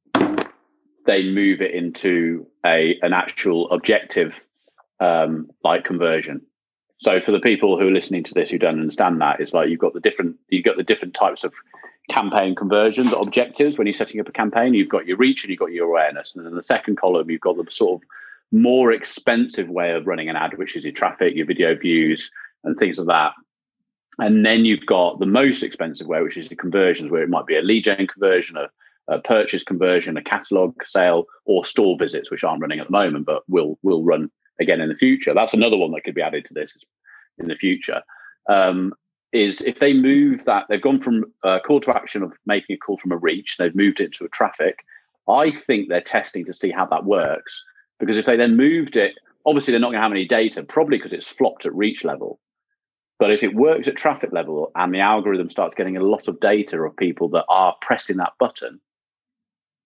they 1.06 1.24
move 1.24 1.60
it 1.60 1.74
into 1.74 2.46
a 2.64 2.98
an 3.02 3.12
actual 3.12 3.70
objective 3.70 4.32
um, 5.00 5.48
like 5.64 5.84
conversion. 5.84 6.42
So 7.00 7.18
for 7.20 7.32
the 7.32 7.40
people 7.40 7.78
who 7.78 7.88
are 7.88 7.92
listening 7.92 8.24
to 8.24 8.34
this 8.34 8.50
who 8.50 8.58
don't 8.58 8.78
understand 8.78 9.20
that, 9.22 9.40
it's 9.40 9.54
like 9.54 9.70
you've 9.70 9.80
got 9.80 9.94
the 9.94 10.00
different 10.00 10.36
you've 10.48 10.64
got 10.64 10.76
the 10.76 10.82
different 10.82 11.14
types 11.14 11.44
of 11.44 11.52
campaign 12.10 12.54
conversions 12.54 13.12
objectives 13.12 13.78
when 13.78 13.86
you're 13.86 13.94
setting 13.94 14.20
up 14.20 14.28
a 14.28 14.32
campaign. 14.32 14.74
You've 14.74 14.90
got 14.90 15.06
your 15.06 15.16
reach 15.16 15.42
and 15.42 15.50
you've 15.50 15.60
got 15.60 15.72
your 15.72 15.88
awareness, 15.88 16.36
and 16.36 16.44
then 16.44 16.54
the 16.54 16.62
second 16.62 16.98
column 16.98 17.30
you've 17.30 17.40
got 17.40 17.56
the 17.56 17.70
sort 17.70 18.02
of 18.02 18.08
more 18.52 18.92
expensive 18.92 19.68
way 19.68 19.92
of 19.92 20.06
running 20.06 20.28
an 20.28 20.36
ad, 20.36 20.58
which 20.58 20.76
is 20.76 20.84
your 20.84 20.92
traffic, 20.92 21.34
your 21.34 21.46
video 21.46 21.74
views, 21.74 22.30
and 22.64 22.76
things 22.76 22.98
like 22.98 23.06
that. 23.06 23.32
And 24.18 24.44
then 24.44 24.66
you've 24.66 24.84
got 24.84 25.20
the 25.20 25.26
most 25.26 25.62
expensive 25.62 26.06
way, 26.06 26.20
which 26.20 26.36
is 26.36 26.48
the 26.48 26.56
conversions, 26.56 27.10
where 27.10 27.22
it 27.22 27.30
might 27.30 27.46
be 27.46 27.56
a 27.56 27.62
lead 27.62 27.84
gen 27.84 28.06
conversion, 28.08 28.58
a, 28.58 28.68
a 29.08 29.20
purchase 29.20 29.62
conversion, 29.62 30.18
a 30.18 30.22
catalog 30.22 30.74
sale, 30.84 31.24
or 31.46 31.64
store 31.64 31.96
visits, 31.98 32.30
which 32.30 32.44
aren't 32.44 32.60
running 32.60 32.80
at 32.80 32.88
the 32.88 32.92
moment, 32.92 33.24
but 33.24 33.42
will 33.48 33.78
will 33.82 34.04
run 34.04 34.30
again 34.60 34.80
in 34.80 34.88
the 34.88 34.94
future. 34.94 35.34
That's 35.34 35.54
another 35.54 35.76
one 35.76 35.90
that 35.92 36.04
could 36.04 36.14
be 36.14 36.22
added 36.22 36.44
to 36.46 36.54
this 36.54 36.76
in 37.38 37.48
the 37.48 37.56
future. 37.56 38.02
Um, 38.48 38.94
is 39.32 39.60
if 39.60 39.78
they 39.78 39.92
move 39.92 40.44
that, 40.44 40.66
they've 40.68 40.82
gone 40.82 41.00
from 41.00 41.24
a 41.44 41.60
call 41.60 41.80
to 41.80 41.96
action 41.96 42.22
of 42.22 42.32
making 42.46 42.74
a 42.74 42.78
call 42.78 42.98
from 42.98 43.12
a 43.12 43.16
reach, 43.16 43.56
they've 43.56 43.74
moved 43.74 44.00
it 44.00 44.12
to 44.12 44.24
a 44.24 44.28
traffic. 44.28 44.80
I 45.28 45.52
think 45.52 45.88
they're 45.88 46.00
testing 46.00 46.44
to 46.46 46.52
see 46.52 46.70
how 46.70 46.86
that 46.86 47.04
works 47.04 47.62
because 48.00 48.18
if 48.18 48.26
they 48.26 48.36
then 48.36 48.56
moved 48.56 48.96
it, 48.96 49.14
obviously 49.46 49.72
they're 49.72 49.80
not 49.80 49.88
going 49.88 49.98
to 49.98 50.02
have 50.02 50.10
any 50.10 50.26
data, 50.26 50.64
probably 50.64 50.98
because 50.98 51.12
it's 51.12 51.28
flopped 51.28 51.66
at 51.66 51.74
reach 51.74 52.04
level. 52.04 52.40
But 53.20 53.30
if 53.30 53.42
it 53.42 53.54
works 53.54 53.86
at 53.86 53.96
traffic 53.96 54.32
level 54.32 54.72
and 54.74 54.92
the 54.92 55.00
algorithm 55.00 55.50
starts 55.50 55.76
getting 55.76 55.96
a 55.96 56.02
lot 56.02 56.26
of 56.26 56.40
data 56.40 56.80
of 56.80 56.96
people 56.96 57.28
that 57.30 57.44
are 57.48 57.76
pressing 57.82 58.16
that 58.16 58.32
button, 58.40 58.80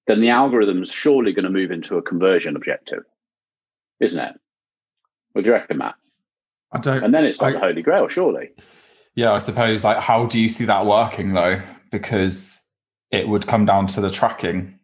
then 0.06 0.20
the 0.20 0.30
algorithm's 0.30 0.92
surely 0.92 1.32
going 1.32 1.44
to 1.44 1.50
move 1.50 1.72
into 1.72 1.96
a 1.96 2.02
conversion 2.02 2.56
objective, 2.56 3.02
isn't 4.00 4.20
it? 4.20 4.34
What 5.34 5.44
do 5.44 5.50
you 5.50 5.54
reckon, 5.54 5.78
Matt? 5.78 5.96
I 6.72 6.78
don't. 6.78 7.02
And 7.02 7.12
then 7.12 7.24
it's 7.24 7.40
like 7.40 7.56
I, 7.56 7.58
the 7.58 7.66
holy 7.66 7.82
grail, 7.82 8.08
surely. 8.08 8.50
Yeah, 9.16 9.32
I 9.32 9.38
suppose. 9.38 9.84
Like, 9.84 9.98
how 9.98 10.26
do 10.26 10.40
you 10.40 10.48
see 10.48 10.64
that 10.64 10.86
working 10.86 11.34
though? 11.34 11.60
Because 11.90 12.64
it 13.10 13.28
would 13.28 13.46
come 13.46 13.66
down 13.66 13.86
to 13.88 14.00
the 14.00 14.10
tracking. 14.10 14.78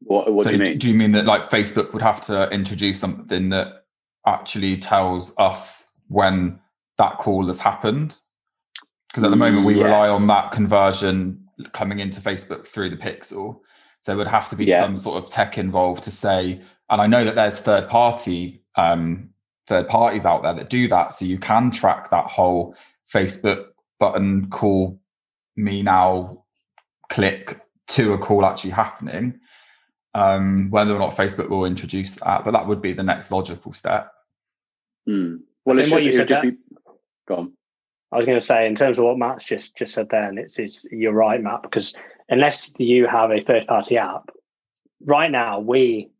What, 0.00 0.32
what 0.32 0.44
so 0.44 0.50
do 0.50 0.56
you 0.56 0.62
mean? 0.62 0.78
Do 0.78 0.88
you 0.88 0.94
mean 0.94 1.12
that 1.12 1.24
like 1.24 1.50
Facebook 1.50 1.92
would 1.92 2.02
have 2.02 2.20
to 2.22 2.50
introduce 2.50 3.00
something 3.00 3.48
that 3.48 3.84
actually 4.26 4.76
tells 4.76 5.34
us 5.38 5.88
when 6.08 6.60
that 6.98 7.18
call 7.18 7.46
has 7.46 7.60
happened? 7.60 8.18
Because 9.08 9.24
at 9.24 9.30
the 9.30 9.36
moment 9.36 9.64
we 9.64 9.76
yes. 9.76 9.84
rely 9.84 10.08
on 10.08 10.26
that 10.26 10.52
conversion 10.52 11.48
coming 11.72 11.98
into 11.98 12.20
Facebook 12.20 12.66
through 12.66 12.90
the 12.90 12.96
pixel. 12.96 13.60
So 14.02 14.12
there 14.12 14.16
would 14.16 14.28
have 14.28 14.48
to 14.50 14.56
be 14.56 14.66
yeah. 14.66 14.82
some 14.82 14.96
sort 14.96 15.22
of 15.22 15.30
tech 15.30 15.58
involved 15.58 16.02
to 16.04 16.10
say, 16.10 16.60
and 16.90 17.00
I 17.00 17.06
know 17.06 17.24
that 17.24 17.34
there's 17.34 17.60
third 17.60 17.88
party 17.88 18.62
um, 18.76 19.30
third 19.66 19.88
parties 19.88 20.26
out 20.26 20.42
there 20.42 20.54
that 20.54 20.68
do 20.68 20.88
that. 20.88 21.14
So 21.14 21.24
you 21.24 21.38
can 21.38 21.70
track 21.70 22.10
that 22.10 22.26
whole 22.26 22.74
Facebook 23.12 23.66
button 23.98 24.48
call 24.50 25.00
me 25.56 25.82
now 25.82 26.44
click 27.08 27.60
to 27.88 28.12
a 28.12 28.18
call 28.18 28.44
actually 28.46 28.70
happening 28.70 29.40
um, 30.14 30.70
whether 30.70 30.94
or 30.94 30.98
not 30.98 31.14
Facebook 31.14 31.48
will 31.48 31.64
introduce 31.64 32.14
that, 32.14 32.44
but 32.44 32.50
that 32.52 32.66
would 32.66 32.82
be 32.82 32.92
the 32.92 33.02
next 33.02 33.30
logical 33.30 33.72
step. 33.72 34.12
Mm. 35.08 35.40
Well, 35.64 35.78
it's 35.78 35.90
what 35.90 36.02
you 36.02 36.12
said 36.12 36.28
be... 36.42 36.56
Go 37.28 37.50
I 38.12 38.16
was 38.16 38.26
going 38.26 38.38
to 38.38 38.44
say, 38.44 38.66
in 38.66 38.74
terms 38.74 38.98
of 38.98 39.04
what 39.04 39.18
Matt's 39.18 39.44
just 39.44 39.76
just 39.76 39.94
said, 39.94 40.08
then 40.10 40.36
it's, 40.36 40.58
it's 40.58 40.84
you're 40.90 41.12
right, 41.12 41.40
Matt, 41.40 41.62
because 41.62 41.96
unless 42.28 42.74
you 42.78 43.06
have 43.06 43.30
a 43.30 43.40
third 43.40 43.68
party 43.68 43.98
app, 43.98 44.30
right 45.04 45.30
now 45.30 45.60
we 45.60 46.10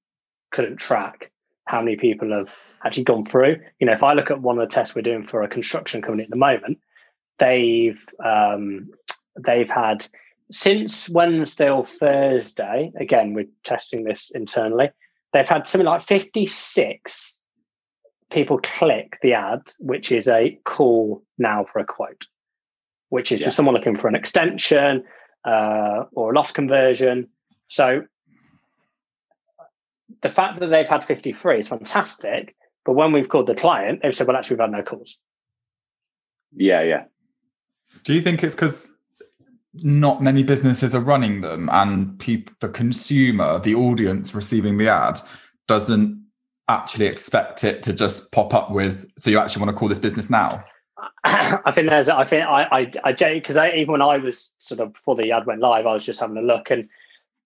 couldn't 0.51 0.77
track 0.77 1.31
how 1.67 1.81
many 1.81 1.97
people 1.97 2.33
have 2.33 2.51
actually 2.85 3.05
gone 3.05 3.25
through. 3.25 3.57
You 3.79 3.87
know, 3.87 3.93
if 3.93 4.03
I 4.03 4.15
look 4.15 4.31
at 4.31 4.41
one 4.41 4.59
of 4.59 4.69
the 4.69 4.75
tests 4.75 4.95
we're 4.95 5.03
doing 5.03 5.27
for 5.27 5.43
a 5.43 5.49
construction 5.49 6.03
company 6.03 6.25
at 6.25 6.31
the 6.31 6.37
moment, 6.37 6.79
they've 7.39 8.01
um, 8.25 8.85
they've 9.45 9.69
had 9.69 10.07
since 10.53 11.09
Wednesday 11.09 11.71
or 11.71 11.87
Thursday, 11.87 12.93
again, 12.99 13.35
we're 13.35 13.47
testing 13.63 14.05
this 14.05 14.31
internally, 14.33 14.91
they've 15.33 15.49
had 15.49 15.67
something 15.67 15.87
like 15.87 16.03
56 16.03 17.41
people 18.31 18.59
click 18.59 19.19
the 19.23 19.35
ad, 19.35 19.73
which 19.79 20.13
is 20.13 20.29
a 20.29 20.59
call 20.65 21.23
now 21.39 21.67
for 21.73 21.79
a 21.79 21.85
quote, 21.85 22.27
which 23.09 23.33
is 23.33 23.41
yeah. 23.41 23.47
for 23.47 23.51
someone 23.53 23.75
looking 23.75 23.97
for 23.97 24.09
an 24.09 24.15
extension 24.15 25.05
uh, 25.45 26.05
or 26.13 26.33
a 26.33 26.35
loft 26.35 26.55
conversion. 26.55 27.29
So 27.69 28.03
the 30.23 30.31
fact 30.31 30.61
that 30.61 30.67
they've 30.67 30.87
had 30.87 31.05
53 31.05 31.61
is 31.61 31.69
fantastic. 31.69 32.55
But 32.85 32.95
when 32.95 33.13
we've 33.13 33.29
called 33.29 33.47
the 33.47 33.55
client, 33.55 34.01
they've 34.03 34.15
said, 34.15 34.27
well, 34.27 34.37
actually, 34.37 34.57
we've 34.57 34.63
had 34.63 34.73
no 34.73 34.83
calls. 34.83 35.19
Yeah, 36.53 36.83
yeah. 36.83 37.05
Do 38.05 38.15
you 38.15 38.21
think 38.21 38.43
it's 38.43 38.55
because 38.55 38.91
not 39.75 40.23
many 40.23 40.43
businesses 40.43 40.95
are 40.95 41.01
running 41.01 41.41
them 41.41 41.69
and 41.73 42.19
people 42.19 42.53
the 42.61 42.69
consumer 42.69 43.61
the 43.61 43.75
audience 43.75 44.35
receiving 44.35 44.77
the 44.79 44.89
ad 44.89 45.21
doesn't 45.69 46.21
actually 46.69 47.07
expect 47.07 47.63
it 47.63 47.83
to 47.83 47.93
just 47.93 48.33
pop 48.33 48.53
up 48.53 48.73
with 48.73 49.09
so 49.17 49.31
you 49.31 49.39
actually 49.39 49.63
want 49.63 49.75
to 49.75 49.79
call 49.79 49.89
this 49.89 49.99
business 49.99 50.29
now 50.29 50.63
i 51.25 51.71
think 51.73 51.89
there's 51.89 52.09
i 52.09 52.25
think 52.25 52.45
i 52.47 52.65
i, 52.65 52.93
I 53.05 53.13
because 53.13 53.57
even 53.57 53.93
when 53.93 54.03
i 54.03 54.17
was 54.17 54.57
sort 54.59 54.81
of 54.81 54.93
before 54.93 55.15
the 55.15 55.31
ad 55.31 55.47
went 55.47 55.61
live 55.61 55.87
i 55.87 55.95
was 55.95 56.05
just 56.05 56.21
having 56.21 56.37
a 56.37 56.43
look 56.43 56.71
and 56.71 56.89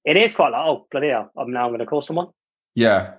it 0.06 0.16
is 0.16 0.34
quite 0.34 0.52
like 0.52 0.64
oh 0.64 0.86
bloody 0.90 1.08
hell 1.08 1.30
i'm 1.36 1.52
now 1.52 1.68
going 1.68 1.80
to 1.80 1.86
call 1.86 2.00
someone 2.00 2.28
yeah 2.74 3.14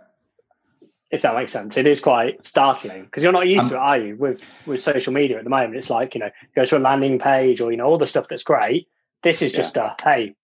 if 1.12 1.22
that 1.22 1.36
makes 1.36 1.54
sense. 1.54 1.78
It 1.78 1.88
is 1.88 2.02
quite 2.02 2.46
startling 2.46 3.06
because 3.06 3.24
you're 3.24 3.32
not 3.32 3.48
used 3.48 3.64
um, 3.64 3.70
to 3.70 3.76
it, 3.76 3.80
are 3.80 3.98
you? 3.98 4.16
With 4.18 4.44
with 4.66 4.82
social 4.82 5.14
media 5.14 5.38
at 5.38 5.44
the 5.44 5.50
moment, 5.50 5.76
it's 5.76 5.90
like 5.90 6.14
you 6.14 6.20
know, 6.20 6.30
go 6.56 6.66
to 6.66 6.78
a 6.78 6.80
landing 6.80 7.20
page 7.20 7.62
or 7.62 7.72
you 7.72 7.78
know 7.78 7.86
all 7.86 7.98
the 7.98 8.08
stuff 8.08 8.28
that's 8.28 8.44
great, 8.44 8.88
this 9.24 9.42
is 9.42 9.54
just 9.54 9.76
yeah. 9.76 9.94
a 9.98 10.04
hey. 10.04 10.36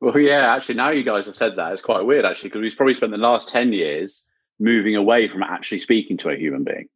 Well, 0.00 0.18
yeah, 0.18 0.54
actually, 0.54 0.74
now 0.76 0.90
you 0.90 1.04
guys 1.04 1.26
have 1.26 1.36
said 1.36 1.52
that, 1.56 1.72
it's 1.72 1.82
quite 1.82 2.04
weird 2.04 2.24
actually 2.24 2.50
because 2.50 2.62
we've 2.62 2.76
probably 2.76 2.94
spent 2.94 3.12
the 3.12 3.18
last 3.18 3.48
ten 3.48 3.72
years 3.72 4.24
moving 4.58 4.96
away 4.96 5.28
from 5.28 5.42
actually 5.42 5.78
speaking 5.78 6.16
to 6.18 6.30
a 6.30 6.36
human 6.36 6.64
being, 6.64 6.88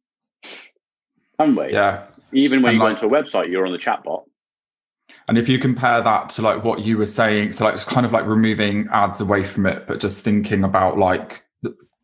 haven't 1.37 1.55
we? 1.55 1.73
Yeah. 1.73 2.05
Even 2.31 2.61
when 2.61 2.71
and 2.71 2.77
you 2.77 2.83
like, 2.83 2.99
go 2.99 3.07
into 3.07 3.15
a 3.15 3.23
website, 3.23 3.51
you're 3.51 3.65
on 3.65 3.71
the 3.71 3.79
chat 3.79 4.03
bot. 4.03 4.23
And 5.27 5.37
if 5.37 5.49
you 5.49 5.59
compare 5.59 6.01
that 6.01 6.29
to 6.31 6.41
like 6.41 6.63
what 6.63 6.81
you 6.81 6.97
were 6.97 7.05
saying, 7.05 7.51
so 7.51 7.65
like 7.65 7.75
it's 7.75 7.85
kind 7.85 8.05
of 8.05 8.11
like 8.11 8.25
removing 8.25 8.87
ads 8.91 9.21
away 9.21 9.43
from 9.43 9.65
it, 9.65 9.87
but 9.87 9.99
just 9.99 10.23
thinking 10.23 10.63
about 10.63 10.97
like 10.97 11.43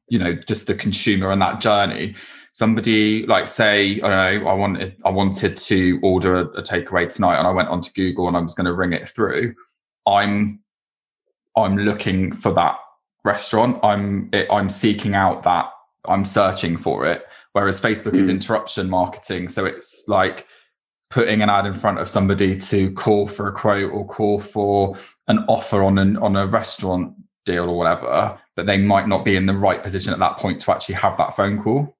you 0.08 0.20
know 0.20 0.34
just 0.34 0.68
the 0.68 0.76
consumer 0.76 1.32
and 1.32 1.42
that 1.42 1.60
journey 1.60 2.16
somebody 2.56 3.26
like 3.26 3.50
say 3.50 4.00
I 4.00 4.08
don't 4.08 4.44
know 4.44 4.50
I 4.50 4.54
wanted 4.54 4.96
I 5.04 5.10
wanted 5.10 5.58
to 5.58 6.00
order 6.02 6.36
a, 6.38 6.46
a 6.46 6.62
takeaway 6.62 7.14
tonight 7.14 7.38
and 7.38 7.46
I 7.46 7.52
went 7.52 7.68
onto 7.68 7.92
Google 7.92 8.30
and 8.30 8.38
I 8.38 8.40
was 8.40 8.56
going 8.56 8.66
to 8.66 8.74
ring 8.74 8.94
it 8.94 9.10
through. 9.10 9.54
I'm 10.08 10.62
I'm 11.58 11.76
looking 11.76 12.32
for 12.32 12.54
that 12.54 12.78
restaurant. 13.26 13.78
I'm 13.84 14.30
it, 14.32 14.48
I'm 14.50 14.70
seeking 14.70 15.16
out 15.16 15.44
that. 15.44 15.70
I'm 16.06 16.24
searching 16.24 16.78
for 16.78 17.06
it. 17.06 17.26
Whereas 17.52 17.82
Facebook 17.82 18.14
mm. 18.14 18.20
is 18.20 18.28
hmm. 18.28 18.36
interruption 18.36 18.90
marketing, 18.90 19.50
so 19.50 19.66
it's 19.66 20.06
like 20.08 20.48
putting 21.10 21.42
an 21.42 21.50
ad 21.50 21.66
in 21.66 21.74
front 21.74 22.00
of 22.00 22.08
somebody 22.08 22.56
to 22.58 22.92
call 22.94 23.28
for 23.28 23.48
a 23.50 23.52
quote 23.52 23.92
or 23.92 24.06
call 24.06 24.40
for 24.40 24.98
an 25.28 25.40
offer 25.50 25.84
on 25.84 25.98
an 25.98 26.16
on 26.18 26.38
a 26.38 26.48
restaurant 26.48 27.16
deal 27.46 27.70
or 27.70 27.78
whatever, 27.78 28.40
but 28.56 28.66
they 28.66 28.78
might 28.78 29.08
not 29.08 29.26
be 29.26 29.36
in 29.36 29.46
the 29.46 29.54
right 29.54 29.82
position 29.84 30.14
at 30.14 30.20
that 30.20 30.38
point 30.38 30.62
to 30.62 30.72
actually 30.72 30.96
have 30.96 31.18
that 31.18 31.36
phone 31.36 31.62
call. 31.62 31.96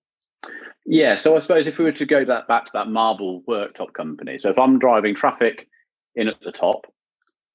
Yeah, 0.86 1.16
so 1.16 1.36
I 1.36 1.40
suppose 1.40 1.68
if 1.68 1.78
we 1.78 1.86
were 1.86 1.92
to 1.94 2.06
go 2.06 2.24
that 2.26 2.48
back 2.48 2.66
to 2.66 2.72
that 2.74 2.90
marble 2.90 3.42
worktop 3.48 3.94
company, 3.94 4.38
so 4.38 4.52
if 4.52 4.60
I'm 4.60 4.78
driving 4.78 5.16
traffic 5.16 5.68
in 6.16 6.28
at 6.28 6.40
the 6.42 6.52
top, 6.52 6.86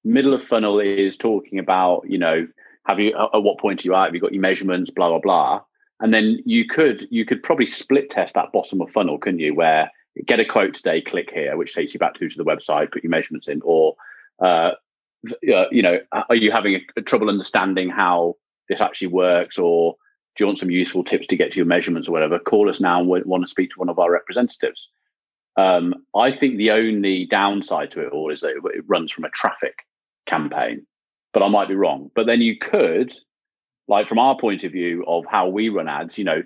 middle 0.05 0.35
of 0.35 0.43
funnel 0.43 0.81
is 0.81 1.17
talking 1.17 1.59
about, 1.59 2.03
you 2.09 2.19
know, 2.19 2.47
have 2.87 2.99
you 2.99 3.15
at 3.17 3.43
what 3.43 3.59
point 3.59 3.85
are 3.85 3.89
you 3.89 3.95
at? 3.95 4.07
Have 4.07 4.15
you 4.15 4.21
got 4.21 4.33
your 4.33 4.41
measurements, 4.41 4.91
blah 4.91 5.09
blah 5.09 5.21
blah, 5.21 5.61
and 6.01 6.13
then 6.13 6.43
you 6.45 6.67
could 6.67 7.07
you 7.11 7.25
could 7.25 7.43
probably 7.43 7.67
split 7.67 8.11
test 8.11 8.35
that 8.35 8.53
bottom 8.53 8.81
of 8.81 8.91
funnel, 8.91 9.19
couldn't 9.19 9.39
you? 9.39 9.55
Where 9.55 9.91
get 10.27 10.41
a 10.41 10.45
quote 10.45 10.75
today, 10.75 11.01
click 11.01 11.31
here, 11.33 11.57
which 11.57 11.75
takes 11.75 11.95
you 11.95 12.01
back 12.01 12.15
to, 12.15 12.29
to 12.29 12.37
the 12.37 12.45
website, 12.45 12.91
put 12.91 13.05
your 13.05 13.11
measurements 13.11 13.49
in, 13.49 13.61
or 13.63 13.95
uh, 14.41 14.73
uh, 15.55 15.65
you 15.71 15.83
know, 15.83 16.01
are 16.13 16.35
you 16.35 16.51
having 16.51 16.75
a, 16.75 16.81
a 16.97 17.03
trouble 17.03 17.29
understanding 17.29 17.91
how 17.91 18.37
this 18.71 18.81
actually 18.81 19.09
works, 19.09 19.59
or 19.59 19.97
do 20.37 20.45
you 20.45 20.47
want 20.47 20.59
some 20.59 20.71
useful 20.71 21.05
tips 21.05 21.27
to 21.27 21.37
get 21.37 21.53
to 21.53 21.57
your 21.59 21.67
measurements 21.67 22.09
or 22.09 22.13
whatever, 22.13 22.39
call 22.39 22.71
us 22.71 22.81
now 22.81 23.01
and 23.01 23.09
we 23.09 23.21
want 23.23 23.43
to 23.45 23.51
speak 23.51 23.71
to 23.71 23.79
one 23.79 23.91
of 23.91 23.99
our 23.99 24.11
representatives. 24.11 24.89
Um, 25.57 26.07
I 26.15 26.33
think 26.33 26.57
the 26.57 26.71
only 26.71 27.27
downside 27.27 27.91
to 27.91 28.07
it 28.07 28.13
all 28.13 28.31
is 28.31 28.41
that 28.41 28.55
it, 28.65 28.85
runs 28.87 29.13
from 29.13 29.25
a 29.25 29.31
traffic 29.31 29.75
campaign, 30.27 30.87
but 31.33 31.43
I 31.43 31.49
might 31.49 31.69
be 31.69 31.75
wrong. 31.75 32.11
But 32.15 32.27
then 32.27 32.41
you 32.41 32.57
could, 32.57 33.13
like 33.89 34.09
from 34.09 34.21
our 34.21 34.39
point 34.39 34.63
of 34.65 34.73
view 34.73 35.05
of 35.07 35.25
how 35.29 35.49
we 35.49 35.69
run 35.69 35.89
ads, 35.89 36.17
you 36.17 36.25
know, 36.25 36.43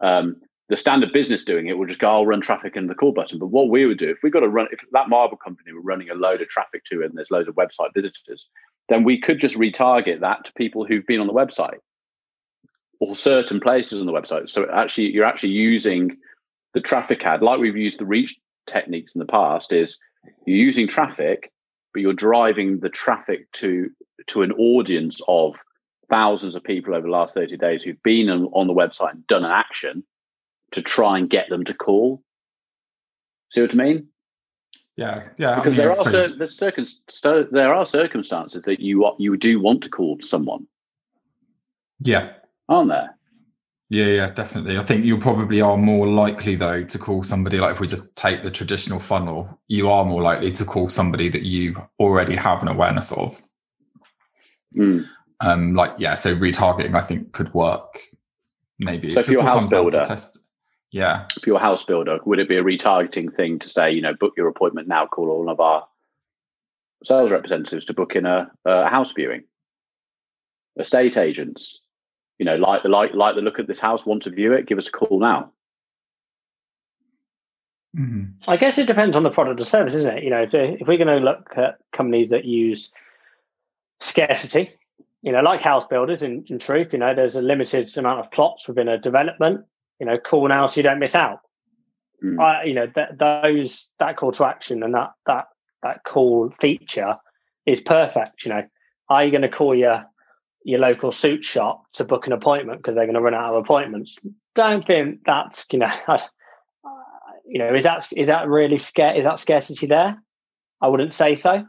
um, 0.00 0.36
the 0.68 0.76
standard 0.76 1.12
business 1.12 1.44
doing 1.44 1.66
it 1.66 1.78
will 1.78 1.86
just 1.86 2.00
go, 2.00 2.10
I'll 2.10 2.26
run 2.26 2.42
traffic 2.42 2.76
in 2.76 2.86
the 2.86 2.94
call 2.94 3.12
button. 3.12 3.38
But 3.38 3.46
what 3.46 3.70
we 3.70 3.86
would 3.86 3.98
do 3.98 4.10
if 4.10 4.18
we 4.22 4.30
got 4.30 4.40
to 4.40 4.48
run, 4.48 4.68
if 4.70 4.80
that 4.92 5.08
marble 5.08 5.38
company 5.38 5.72
were 5.72 5.80
running 5.80 6.10
a 6.10 6.14
load 6.14 6.42
of 6.42 6.48
traffic 6.48 6.84
to 6.86 7.00
it 7.00 7.06
and 7.06 7.16
there's 7.16 7.30
loads 7.30 7.48
of 7.48 7.54
website 7.54 7.94
visitors, 7.94 8.50
then 8.88 9.02
we 9.02 9.20
could 9.20 9.40
just 9.40 9.56
retarget 9.56 10.20
that 10.20 10.44
to 10.44 10.52
people 10.54 10.84
who've 10.84 11.06
been 11.06 11.20
on 11.20 11.26
the 11.26 11.32
website 11.32 11.78
or 13.00 13.16
certain 13.16 13.60
places 13.60 14.00
on 14.00 14.06
the 14.06 14.12
website. 14.12 14.50
So 14.50 14.68
actually, 14.70 15.12
you're 15.12 15.24
actually 15.24 15.52
using 15.52 16.18
the 16.74 16.80
traffic 16.80 17.24
ad, 17.24 17.40
like 17.40 17.60
we've 17.60 17.76
used 17.76 17.98
the 17.98 18.06
reach 18.06 18.38
techniques 18.66 19.14
in 19.14 19.20
the 19.20 19.26
past, 19.26 19.72
is 19.72 19.98
you're 20.46 20.56
using 20.56 20.86
traffic, 20.86 21.50
but 21.94 22.00
you're 22.02 22.12
driving 22.12 22.80
the 22.80 22.90
traffic 22.90 23.50
to 23.52 23.90
to 24.26 24.42
an 24.42 24.52
audience 24.52 25.20
of 25.28 25.56
thousands 26.10 26.56
of 26.56 26.64
people 26.64 26.94
over 26.94 27.06
the 27.06 27.12
last 27.12 27.34
30 27.34 27.56
days 27.56 27.82
who've 27.82 28.02
been 28.02 28.28
on, 28.28 28.46
on 28.46 28.66
the 28.66 28.74
website 28.74 29.12
and 29.12 29.26
done 29.26 29.44
an 29.44 29.50
action 29.50 30.02
to 30.72 30.82
try 30.82 31.18
and 31.18 31.30
get 31.30 31.48
them 31.48 31.64
to 31.64 31.74
call. 31.74 32.22
See 33.50 33.60
what 33.60 33.74
I 33.74 33.76
mean? 33.76 34.08
Yeah, 34.96 35.28
yeah. 35.38 35.56
Because 35.56 35.76
there 35.76 35.90
are 35.90 35.94
cer- 35.94 36.36
there's 36.36 36.58
circum- 36.58 37.48
there 37.52 37.72
are 37.72 37.86
circumstances 37.86 38.62
that 38.64 38.80
you 38.80 39.10
you 39.18 39.36
do 39.36 39.60
want 39.60 39.82
to 39.84 39.90
call 39.90 40.18
someone, 40.20 40.66
yeah, 42.00 42.32
aren't 42.68 42.90
there? 42.90 43.18
Yeah, 43.90 44.06
yeah, 44.06 44.30
definitely. 44.30 44.76
I 44.76 44.82
think 44.82 45.04
you 45.04 45.16
probably 45.16 45.62
are 45.62 45.78
more 45.78 46.06
likely 46.06 46.56
though 46.56 46.84
to 46.84 46.98
call 46.98 47.22
somebody 47.22 47.58
like 47.58 47.70
if 47.70 47.80
we 47.80 47.86
just 47.86 48.14
take 48.16 48.42
the 48.42 48.50
traditional 48.50 48.98
funnel, 48.98 49.58
you 49.68 49.88
are 49.88 50.04
more 50.04 50.20
likely 50.20 50.52
to 50.52 50.64
call 50.64 50.90
somebody 50.90 51.30
that 51.30 51.42
you 51.42 51.80
already 51.98 52.34
have 52.34 52.60
an 52.60 52.68
awareness 52.68 53.12
of. 53.12 53.40
Mm. 54.76 55.06
Um, 55.40 55.74
like 55.74 55.94
yeah, 55.98 56.16
so 56.16 56.34
retargeting 56.34 56.94
I 56.94 57.00
think 57.00 57.32
could 57.32 57.54
work. 57.54 58.00
Maybe 58.78 59.10
So 59.10 59.20
if 59.20 59.28
you're 59.28 59.40
a 59.40 59.44
house 59.44 59.66
builder, 59.66 60.04
test. 60.04 60.38
Yeah, 60.90 61.26
if 61.36 61.46
you're 61.46 61.56
a 61.56 61.60
house 61.60 61.84
builder, 61.84 62.18
would 62.24 62.38
it 62.38 62.48
be 62.48 62.56
a 62.56 62.62
retargeting 62.62 63.34
thing 63.34 63.58
to 63.58 63.68
say, 63.68 63.90
you 63.90 64.00
know, 64.00 64.14
book 64.14 64.34
your 64.36 64.48
appointment 64.48 64.88
now, 64.88 65.06
call 65.06 65.30
all 65.30 65.50
of 65.50 65.60
our 65.60 65.86
sales 67.04 67.30
representatives 67.30 67.84
to 67.86 67.94
book 67.94 68.16
in 68.16 68.26
a, 68.26 68.50
a 68.64 68.88
house 68.88 69.12
viewing? 69.12 69.44
Estate 70.78 71.16
agents, 71.16 71.78
you 72.38 72.46
know, 72.46 72.56
like 72.56 72.82
the 72.82 72.88
like 72.88 73.12
like 73.12 73.34
the 73.34 73.42
look 73.42 73.58
at 73.58 73.66
this 73.66 73.80
house, 73.80 74.06
want 74.06 74.22
to 74.22 74.30
view 74.30 74.52
it, 74.52 74.66
give 74.66 74.78
us 74.78 74.88
a 74.88 74.92
call 74.92 75.18
now. 75.18 75.50
Mhm. 77.96 78.34
I 78.46 78.56
guess 78.56 78.78
it 78.78 78.86
depends 78.86 79.16
on 79.16 79.22
the 79.22 79.30
product 79.30 79.60
or 79.60 79.64
service, 79.64 79.94
isn't 79.94 80.18
it? 80.18 80.24
You 80.24 80.30
know, 80.30 80.42
if, 80.42 80.54
if 80.54 80.86
we're 80.86 80.98
going 80.98 81.08
to 81.08 81.24
look 81.24 81.50
at 81.56 81.78
companies 81.92 82.30
that 82.30 82.44
use 82.44 82.92
scarcity, 84.00 84.70
you 85.22 85.32
know, 85.32 85.40
like 85.40 85.60
house 85.60 85.86
builders, 85.86 86.22
in, 86.22 86.44
in 86.48 86.58
truth, 86.58 86.92
you 86.92 86.98
know, 86.98 87.14
there's 87.14 87.34
a 87.34 87.42
limited 87.42 87.96
amount 87.96 88.20
of 88.20 88.30
plots 88.30 88.68
within 88.68 88.88
a 88.88 88.98
development. 88.98 89.64
You 90.00 90.06
know, 90.06 90.18
call 90.18 90.48
now 90.48 90.66
so 90.66 90.78
you 90.78 90.84
don't 90.84 90.98
miss 90.98 91.14
out. 91.14 91.40
Mm. 92.24 92.40
I, 92.40 92.64
you 92.64 92.74
know, 92.74 92.86
that 92.94 93.18
those 93.18 93.92
that 93.98 94.16
call 94.16 94.32
to 94.32 94.46
action 94.46 94.82
and 94.82 94.94
that 94.94 95.10
that 95.26 95.46
that 95.82 96.04
call 96.04 96.52
feature 96.60 97.16
is 97.66 97.80
perfect. 97.80 98.44
You 98.44 98.52
know, 98.52 98.62
are 99.08 99.24
you 99.24 99.30
going 99.30 99.42
to 99.42 99.48
call 99.48 99.74
your 99.74 100.04
your 100.64 100.80
local 100.80 101.12
suit 101.12 101.44
shop 101.44 101.84
to 101.94 102.04
book 102.04 102.26
an 102.26 102.32
appointment 102.32 102.80
because 102.80 102.94
they're 102.94 103.06
going 103.06 103.14
to 103.14 103.20
run 103.20 103.34
out 103.34 103.54
of 103.54 103.64
appointments? 103.64 104.18
Don't 104.54 104.84
think 104.84 105.20
that's 105.24 105.66
you 105.72 105.78
know, 105.78 105.90
you 107.46 107.58
know, 107.58 107.74
is 107.74 107.84
that 107.84 108.04
is 108.16 108.28
that 108.28 108.48
really 108.48 108.78
scare? 108.78 109.14
Is 109.14 109.24
that 109.24 109.38
scarcity 109.38 109.86
there? 109.86 110.20
I 110.80 110.88
wouldn't 110.88 111.14
say 111.14 111.34
so. 111.34 111.64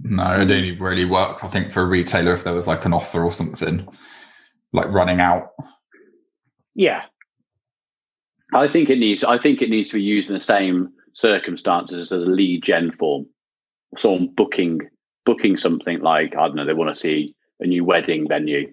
No, 0.00 0.40
it 0.40 0.50
only 0.50 0.72
really 0.72 1.04
work. 1.04 1.44
I 1.44 1.48
think 1.48 1.72
for 1.72 1.82
a 1.82 1.86
retailer 1.86 2.34
if 2.34 2.44
there 2.44 2.54
was 2.54 2.68
like 2.68 2.84
an 2.84 2.92
offer 2.92 3.22
or 3.22 3.32
something, 3.32 3.88
like 4.72 4.88
running 4.88 5.20
out. 5.20 5.50
Yeah, 6.74 7.02
I 8.54 8.68
think 8.68 8.90
it 8.90 8.98
needs. 8.98 9.24
I 9.24 9.38
think 9.38 9.62
it 9.62 9.70
needs 9.70 9.88
to 9.88 9.94
be 9.94 10.02
used 10.02 10.28
in 10.28 10.34
the 10.34 10.40
same 10.40 10.92
circumstances 11.14 12.12
as 12.12 12.22
a 12.22 12.30
lead 12.30 12.62
gen 12.62 12.92
form. 12.92 13.26
Someone 13.96 14.28
booking 14.34 14.80
booking 15.24 15.56
something 15.56 16.00
like 16.00 16.34
I 16.36 16.46
don't 16.46 16.56
know, 16.56 16.66
they 16.66 16.74
want 16.74 16.94
to 16.94 17.00
see 17.00 17.28
a 17.60 17.66
new 17.66 17.84
wedding 17.84 18.26
venue, 18.28 18.72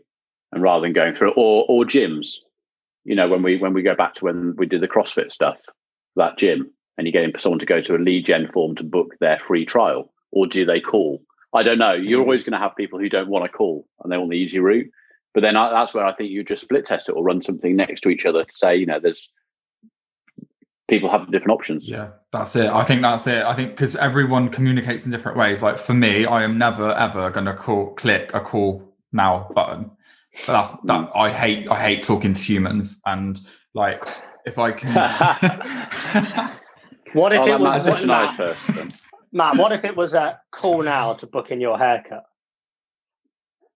and 0.52 0.62
rather 0.62 0.82
than 0.82 0.94
going 0.94 1.14
through 1.14 1.32
or 1.32 1.66
or 1.68 1.86
gyms, 1.86 2.38
you 3.04 3.16
know, 3.16 3.28
when 3.28 3.44
we 3.44 3.58
when 3.58 3.74
we 3.74 3.82
go 3.82 3.96
back 3.96 4.16
to 4.16 4.26
when 4.26 4.56
we 4.58 4.66
did 4.66 4.82
the 4.82 4.88
CrossFit 4.88 5.32
stuff, 5.32 5.58
that 6.16 6.38
gym, 6.38 6.72
and 6.98 7.08
you're 7.08 7.12
getting 7.12 7.38
someone 7.40 7.60
to 7.60 7.66
go 7.66 7.82
to 7.82 7.96
a 7.96 7.98
lead 7.98 8.26
gen 8.26 8.50
form 8.52 8.76
to 8.76 8.84
book 8.84 9.16
their 9.20 9.40
free 9.40 9.66
trial, 9.66 10.12
or 10.32 10.48
do 10.48 10.66
they 10.66 10.82
call? 10.82 11.22
I 11.54 11.64
don't 11.64 11.80
know. 11.80 11.94
You're 11.94 12.20
mm. 12.20 12.24
always 12.24 12.44
going 12.44 12.54
to 12.54 12.60
have 12.60 12.76
people 12.76 13.00
who 13.00 13.10
don't 13.10 13.30
want 13.30 13.46
to 13.46 13.50
call 13.50 13.88
and 14.04 14.12
they 14.12 14.18
want 14.18 14.30
the 14.30 14.38
easy 14.38 14.60
route. 14.60 14.92
But 15.34 15.42
then 15.42 15.56
I, 15.56 15.72
that's 15.72 15.94
where 15.94 16.06
I 16.06 16.14
think 16.14 16.30
you 16.30 16.44
just 16.44 16.64
split 16.64 16.86
test 16.86 17.10
it 17.10 17.14
or 17.14 17.24
run 17.24 17.42
something 17.42 17.76
next 17.76 18.02
to 18.02 18.10
each 18.10 18.26
other 18.26 18.44
to 18.44 18.54
say, 18.54 18.76
you 18.76 18.86
know, 18.86 19.00
there's 19.00 19.32
people 20.90 21.10
have 21.10 21.32
different 21.32 21.52
options. 21.52 21.88
Yeah, 21.88 22.10
that's 22.32 22.56
it. 22.56 22.70
I 22.70 22.84
think 22.84 23.02
that's 23.02 23.28
it. 23.28 23.44
I 23.46 23.54
think 23.54 23.72
because 23.72 23.96
everyone 23.96 24.50
communicates 24.50 25.06
in 25.06 25.12
different 25.12 25.38
ways. 25.38 25.62
Like 25.62 25.78
for 25.78 25.94
me, 25.94 26.26
I 26.26 26.44
am 26.44 26.58
never 26.58 26.92
ever 26.94 27.30
going 27.30 27.46
to 27.46 27.54
call 27.54 27.94
click 27.94 28.32
a 28.34 28.42
call 28.42 28.84
now 29.12 29.50
button. 29.56 29.92
But 30.46 30.54
that's 30.54 30.72
mm. 30.72 30.88
that. 30.88 31.12
I 31.16 31.32
hate 31.32 31.70
I 31.70 31.80
hate 31.80 32.02
talking 32.02 32.34
to 32.34 32.42
humans 32.42 33.00
and 33.06 33.40
like 33.74 34.04
if 34.46 34.58
I 34.58 34.72
can. 34.72 36.56
What 37.14 37.34
if 37.34 37.42
Oh, 37.42 37.48
it 37.48 37.60
was 37.60 37.74
Matt's 37.74 37.84
such 37.86 38.04
a 38.04 38.08
Matt, 38.08 38.40
nice. 38.40 38.88
Matt, 39.32 39.58
what 39.58 39.72
if 39.72 39.84
it 39.84 39.96
was 39.96 40.14
a 40.14 40.40
call 40.52 40.84
now 40.84 41.14
to 41.14 41.28
book 41.28 41.52
in 41.52 41.60
your 41.60 41.78
haircut? 41.78 42.24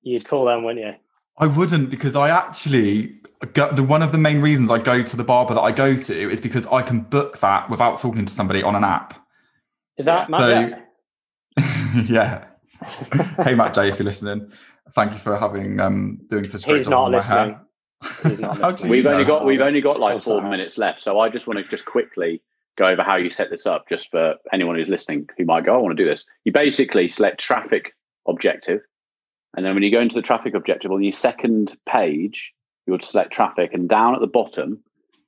You'd 0.02 0.28
call 0.28 0.46
them, 0.46 0.64
wouldn't 0.64 0.86
you? 0.86 0.94
I 1.38 1.48
wouldn't 1.48 1.90
because 1.90 2.16
I 2.16 2.30
actually 2.30 3.20
go, 3.54 3.72
the 3.72 3.84
one 3.84 4.04
of 4.04 4.12
the 4.12 4.18
main 4.18 4.40
reasons 4.42 4.70
I 4.70 4.78
go 4.80 5.02
to 5.02 5.18
the 5.18 5.24
barber 5.24 5.54
that 5.56 5.62
I 5.62 5.72
go 5.72 5.96
to 5.96 6.30
is 6.32 6.40
because 6.40 6.68
I 6.68 6.82
can 6.82 7.02
book 7.02 7.40
that 7.40 7.70
without 7.70 7.98
talking 8.00 8.26
to 8.26 8.34
somebody 8.34 8.62
on 8.64 8.76
an 8.76 8.84
app. 8.84 9.16
Is 9.98 10.06
that 10.06 10.30
Matt? 10.30 10.40
So- 10.40 10.50
Yeah. 11.60 12.04
yeah. 12.08 12.46
hey 13.44 13.56
Matt 13.56 13.74
J, 13.74 13.90
if 13.90 14.00
you're 14.00 14.06
listening, 14.06 14.52
thank 14.94 15.14
you 15.14 15.20
for 15.20 15.38
having 15.38 15.80
um 15.80 16.20
doing 16.30 16.48
such 16.48 16.64
a 16.64 16.68
great 16.68 16.78
He's 16.78 16.86
job 16.88 16.92
not 16.92 17.12
my 17.12 17.18
listening. 17.18 17.50
hair. 17.54 18.30
He's 18.32 18.40
not 18.40 18.60
listening. 18.62 18.92
We've 18.92 19.06
only 19.06 19.26
got 19.26 19.46
we've 19.46 19.62
only 19.62 19.82
got 19.82 20.00
like 20.00 20.16
Oh, 20.18 20.22
four 20.22 20.40
sorry. 20.40 20.50
minutes 20.50 20.78
left, 20.78 21.02
so 21.02 21.20
I 21.20 21.30
just 21.30 21.48
want 21.48 21.60
to 21.60 21.64
just 21.66 21.86
quickly 21.86 22.42
go 22.78 22.86
over 22.88 23.04
how 23.04 23.18
you 23.18 23.30
set 23.30 23.50
this 23.52 23.66
up, 23.68 23.88
just 23.88 24.10
for 24.10 24.36
anyone 24.52 24.76
who's 24.76 24.90
listening 24.90 25.28
who 25.38 25.46
might 25.46 25.64
go, 25.66 25.76
I 25.76 25.78
want 25.78 25.96
to 25.96 26.04
do 26.04 26.10
this. 26.10 26.26
You 26.44 26.52
basically 26.52 27.08
select 27.08 27.40
traffic 27.40 27.94
objective, 28.28 28.82
and 29.56 29.66
then 29.66 29.74
when 29.74 29.84
you 29.84 29.92
go 29.92 30.02
into 30.02 30.16
the 30.16 30.22
traffic 30.22 30.54
objective 30.54 30.92
on 30.92 31.04
your 31.04 31.14
second 31.14 31.78
page, 31.86 32.54
you 32.86 32.92
would 32.92 33.04
select 33.04 33.32
traffic, 33.32 33.74
and 33.74 33.88
down 33.88 34.16
at 34.16 34.22
the 34.22 34.28
bottom, 34.28 34.84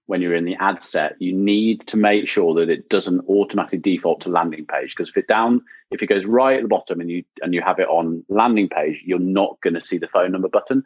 when 0.07 0.21
you're 0.21 0.35
in 0.35 0.45
the 0.45 0.55
ad 0.59 0.83
set, 0.83 1.15
you 1.19 1.33
need 1.33 1.85
to 1.87 1.97
make 1.97 2.27
sure 2.29 2.53
that 2.55 2.69
it 2.69 2.89
doesn't 2.89 3.27
automatically 3.27 3.79
default 3.79 4.21
to 4.21 4.29
landing 4.29 4.65
page 4.65 4.95
because 4.95 5.09
if 5.09 5.17
it 5.17 5.27
down 5.27 5.61
if 5.91 6.01
it 6.01 6.07
goes 6.07 6.25
right 6.25 6.57
at 6.57 6.61
the 6.61 6.67
bottom 6.67 6.99
and 6.99 7.09
you 7.09 7.23
and 7.41 7.53
you 7.53 7.61
have 7.61 7.79
it 7.79 7.87
on 7.87 8.23
landing 8.29 8.69
page, 8.69 9.01
you're 9.05 9.19
not 9.19 9.57
going 9.61 9.73
to 9.73 9.85
see 9.85 9.97
the 9.97 10.07
phone 10.07 10.31
number 10.31 10.49
button. 10.49 10.83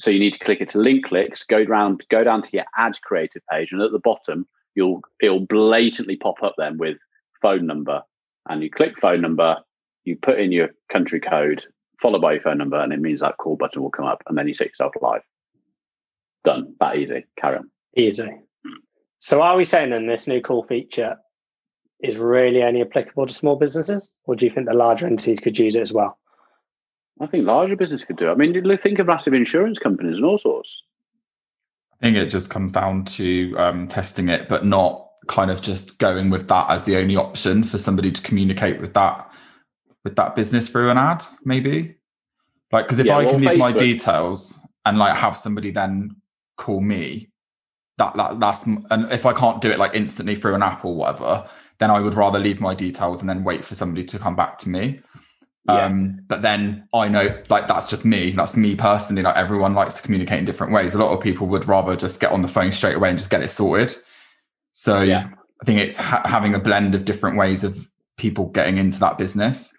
So 0.00 0.10
you 0.10 0.18
need 0.18 0.34
to 0.34 0.44
click 0.44 0.60
it 0.60 0.70
to 0.70 0.78
link 0.78 1.06
clicks, 1.06 1.44
go 1.44 1.64
down, 1.64 1.98
go 2.10 2.24
down 2.24 2.42
to 2.42 2.52
your 2.52 2.64
ad 2.76 3.00
creative 3.02 3.42
page, 3.50 3.68
and 3.70 3.80
at 3.80 3.92
the 3.92 4.00
bottom, 4.00 4.46
you'll 4.74 5.02
it'll 5.20 5.46
blatantly 5.46 6.16
pop 6.16 6.42
up 6.42 6.54
then 6.58 6.78
with 6.78 6.98
phone 7.40 7.66
number. 7.66 8.02
And 8.48 8.62
you 8.62 8.70
click 8.70 9.00
phone 9.00 9.20
number, 9.20 9.56
you 10.04 10.16
put 10.16 10.40
in 10.40 10.52
your 10.52 10.70
country 10.90 11.20
code, 11.20 11.64
followed 12.04 12.20
by 12.20 12.34
your 12.34 12.42
phone 12.42 12.58
number, 12.58 12.78
and 12.78 12.92
it 12.92 13.00
means 13.00 13.20
that 13.20 13.38
call 13.38 13.56
button 13.56 13.80
will 13.80 13.90
come 13.90 14.04
up, 14.04 14.22
and 14.26 14.36
then 14.36 14.46
you 14.46 14.52
set 14.52 14.66
yourself 14.66 14.92
live. 15.00 15.22
Done. 16.44 16.74
That 16.78 16.98
easy. 16.98 17.24
Carry 17.40 17.56
on. 17.56 17.70
Easy. 17.96 18.28
So 19.20 19.40
are 19.40 19.56
we 19.56 19.64
saying 19.64 19.88
then 19.88 20.06
this 20.06 20.28
new 20.28 20.42
call 20.42 20.64
feature 20.64 21.16
is 22.02 22.18
really 22.18 22.62
only 22.62 22.82
applicable 22.82 23.26
to 23.26 23.32
small 23.32 23.56
businesses? 23.56 24.10
Or 24.26 24.36
do 24.36 24.44
you 24.44 24.52
think 24.52 24.66
the 24.66 24.74
larger 24.74 25.06
entities 25.06 25.40
could 25.40 25.58
use 25.58 25.76
it 25.76 25.80
as 25.80 25.94
well? 25.94 26.18
I 27.22 27.26
think 27.26 27.46
larger 27.46 27.74
business 27.74 28.04
could 28.04 28.18
do. 28.18 28.28
it. 28.28 28.32
I 28.32 28.34
mean, 28.34 28.52
you 28.52 28.76
think 28.76 28.98
of 28.98 29.06
massive 29.06 29.32
insurance 29.32 29.78
companies 29.78 30.16
and 30.16 30.26
all 30.26 30.36
sorts. 30.36 30.82
I 32.02 32.04
think 32.04 32.18
it 32.18 32.28
just 32.28 32.50
comes 32.50 32.72
down 32.72 33.06
to 33.06 33.54
um, 33.56 33.88
testing 33.88 34.28
it, 34.28 34.46
but 34.50 34.66
not 34.66 35.08
kind 35.26 35.50
of 35.50 35.62
just 35.62 35.98
going 35.98 36.28
with 36.28 36.48
that 36.48 36.66
as 36.68 36.84
the 36.84 36.98
only 36.98 37.16
option 37.16 37.64
for 37.64 37.78
somebody 37.78 38.12
to 38.12 38.20
communicate 38.20 38.78
with 38.78 38.92
that 38.92 39.30
with 40.04 40.16
that 40.16 40.36
business 40.36 40.68
through 40.68 40.90
an 40.90 40.98
ad, 40.98 41.24
maybe. 41.44 41.96
Like, 42.70 42.86
because 42.86 42.98
if 42.98 43.06
Yeah, 43.06 43.16
I 43.16 43.24
can 43.24 43.40
leave 43.40 43.58
my 43.58 43.72
details 43.72 44.58
and 44.84 44.98
like 44.98 45.16
have 45.16 45.36
somebody 45.36 45.70
then 45.70 46.16
call 46.56 46.80
me, 46.80 47.30
that 47.98 48.14
that 48.16 48.40
that's 48.40 48.64
and 48.66 49.10
if 49.12 49.24
I 49.24 49.32
can't 49.32 49.60
do 49.60 49.70
it 49.70 49.78
like 49.78 49.94
instantly 49.94 50.34
through 50.34 50.54
an 50.54 50.62
app 50.62 50.84
or 50.84 50.94
whatever, 50.94 51.48
then 51.78 51.90
I 51.90 52.00
would 52.00 52.14
rather 52.14 52.38
leave 52.38 52.60
my 52.60 52.74
details 52.74 53.20
and 53.20 53.28
then 53.28 53.44
wait 53.44 53.64
for 53.64 53.74
somebody 53.74 54.04
to 54.06 54.18
come 54.18 54.36
back 54.36 54.58
to 54.58 54.68
me. 54.68 55.00
Yeah. 55.68 55.86
Um, 55.86 56.20
but 56.28 56.42
then 56.42 56.88
I 56.92 57.08
know 57.08 57.42
like 57.48 57.66
that's 57.66 57.88
just 57.88 58.04
me. 58.04 58.30
That's 58.32 58.56
me 58.56 58.76
personally. 58.76 59.22
Like 59.22 59.36
everyone 59.36 59.74
likes 59.74 59.94
to 59.94 60.02
communicate 60.02 60.40
in 60.40 60.44
different 60.44 60.72
ways. 60.72 60.94
A 60.94 60.98
lot 60.98 61.12
of 61.16 61.22
people 61.22 61.46
would 61.46 61.66
rather 61.66 61.96
just 61.96 62.20
get 62.20 62.32
on 62.32 62.42
the 62.42 62.48
phone 62.48 62.72
straight 62.72 62.96
away 62.96 63.08
and 63.08 63.18
just 63.18 63.30
get 63.30 63.42
it 63.42 63.48
sorted. 63.48 63.94
So 64.72 65.00
Yeah. 65.00 65.28
I 65.62 65.64
think 65.64 65.80
it's 65.80 65.96
ha- 65.96 66.22
having 66.26 66.54
a 66.54 66.58
blend 66.58 66.94
of 66.94 67.04
different 67.04 67.38
ways 67.38 67.64
of 67.64 67.88
people 68.18 68.46
getting 68.46 68.76
into 68.76 69.00
that 69.00 69.16
business. 69.16 69.74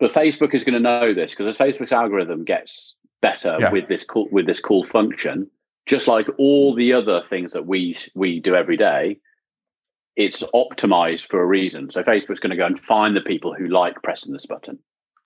But 0.00 0.12
Facebook 0.12 0.54
is 0.54 0.64
going 0.64 0.74
to 0.74 0.80
know 0.80 1.12
this 1.14 1.32
because 1.32 1.46
as 1.46 1.58
Facebook's 1.58 1.92
algorithm 1.92 2.44
gets 2.44 2.94
better 3.20 3.56
Yeah. 3.60 3.70
with 3.70 3.86
this 3.88 4.02
cool 4.04 4.28
with 4.32 4.46
this 4.46 4.60
cool 4.60 4.84
function, 4.84 5.48
just 5.86 6.08
like 6.08 6.26
all 6.38 6.74
the 6.74 6.92
other 6.94 7.22
things 7.26 7.52
that 7.52 7.66
we 7.66 7.96
we 8.14 8.40
do 8.40 8.54
every 8.56 8.76
day, 8.78 9.18
it's 10.16 10.42
optimized 10.54 11.28
for 11.28 11.40
a 11.42 11.46
reason. 11.46 11.90
So 11.90 12.02
Facebook's 12.02 12.40
going 12.40 12.50
to 12.50 12.56
go 12.56 12.66
and 12.66 12.80
find 12.80 13.14
the 13.14 13.20
people 13.20 13.54
who 13.54 13.66
like 13.68 14.02
pressing 14.02 14.32
this 14.32 14.46
button. 14.46 14.78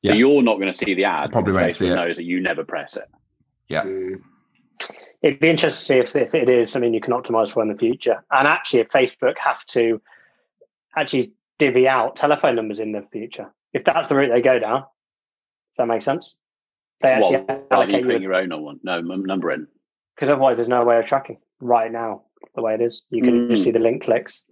So 0.05 0.13
Yeah. 0.13 0.15
you're 0.19 0.43
not 0.43 0.59
going 0.59 0.73
to 0.73 0.79
see 0.79 0.95
the 0.95 1.05
ad. 1.05 1.33
Probably 1.33 1.53
but 1.53 1.61
won't 1.61 1.73
Facebook 1.73 1.79
see 1.79 1.89
it. 1.89 1.95
knows 1.95 2.17
that 2.17 2.25
you 2.25 2.41
never 2.41 2.65
press 2.65 2.97
it. 2.97 3.09
Yeah. 3.69 3.85
Mm. 3.85 4.23
It'd 5.23 5.41
be 5.41 5.49
interesting 5.49 6.03
to 6.03 6.07
see 6.11 6.19
if, 6.19 6.29
if 6.29 6.35
it 6.35 6.49
is 6.49 6.71
something 6.71 6.93
you 6.93 7.01
can 7.01 7.15
optimize 7.15 7.51
for 7.51 7.63
in 7.63 7.69
the 7.69 7.79
future. 7.79 8.23
And 8.31 8.47
actually, 8.49 8.81
if 8.81 8.89
Facebook 8.91 9.39
have 9.39 9.65
to 9.67 10.03
actually 10.97 11.33
divvy 11.59 11.89
out 11.89 12.17
telephone 12.17 12.57
numbers 12.57 12.81
in 12.81 12.93
the 12.93 13.03
future, 13.13 13.51
if 13.75 13.85
that's 13.85 14.09
the 14.09 14.17
route 14.17 14.31
they 14.33 14.41
go 14.41 14.59
down, 14.59 14.81
does 14.81 15.77
that 15.79 15.87
make 15.89 16.03
sense? 16.03 16.37
They 17.01 17.11
actually 17.11 17.45
Well, 17.49 17.67
like 17.73 17.91
you 17.91 17.99
putting 18.03 18.23
you 18.23 18.29
your 18.29 18.35
own 18.35 18.53
on 18.53 18.63
one, 18.63 18.81
no 18.83 19.01
number 19.01 19.51
in. 19.51 19.67
because 20.15 20.31
otherwise 20.31 20.57
there's 20.57 20.69
no 20.69 20.85
way 20.85 20.99
of 20.99 21.05
tracking 21.05 21.39
right 21.61 21.91
now 21.93 22.23
the 22.55 22.63
way 22.63 22.75
it 22.75 22.81
is. 22.81 23.05
You 23.11 23.23
can 23.23 23.51
just 23.51 23.63
Mm. 23.63 23.65
see 23.65 23.71
the 23.73 23.79
link 23.81 24.05
clicks. 24.05 24.45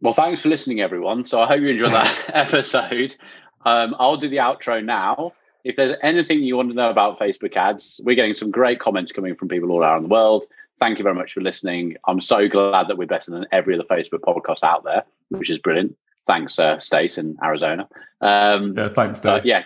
Well, 0.00 0.12
thanks 0.12 0.42
for 0.42 0.50
listening, 0.50 0.80
everyone. 0.80 1.24
So 1.24 1.40
I 1.40 1.46
hope 1.46 1.62
you 1.62 1.68
enjoyed 1.68 1.92
that 1.92 2.30
episode. 2.34 3.16
Um, 3.64 3.96
I'll 3.98 4.18
do 4.18 4.28
the 4.28 4.36
outro 4.38 4.84
now. 4.84 5.32
If 5.64 5.76
there's 5.76 5.92
anything 6.02 6.42
you 6.42 6.56
want 6.56 6.68
to 6.68 6.74
know 6.74 6.90
about 6.90 7.18
Facebook 7.18 7.56
ads, 7.56 7.98
we're 8.04 8.14
getting 8.16 8.34
some 8.34 8.50
great 8.50 8.78
comments 8.80 9.12
coming 9.12 9.34
from 9.34 9.48
people 9.48 9.70
all 9.72 9.80
around 9.80 10.02
the 10.02 10.08
world. 10.08 10.44
Thank 10.78 10.98
you 10.98 11.02
very 11.04 11.14
much 11.14 11.32
for 11.32 11.40
listening. 11.40 11.96
I'm 12.06 12.20
so 12.20 12.46
glad 12.48 12.88
that 12.88 12.98
we're 12.98 13.06
better 13.06 13.30
than 13.30 13.46
every 13.52 13.74
other 13.74 13.84
Facebook 13.84 14.20
podcast 14.20 14.62
out 14.62 14.84
there, 14.84 15.04
which 15.30 15.48
is 15.48 15.56
brilliant. 15.58 15.96
Thanks, 16.26 16.58
uh, 16.58 16.78
Stace 16.80 17.18
in 17.18 17.36
Arizona. 17.42 17.88
Um, 18.20 18.74
Yeah. 18.76 18.88
Thanks, 18.88 19.24
uh, 19.24 19.40
yeah, 19.44 19.62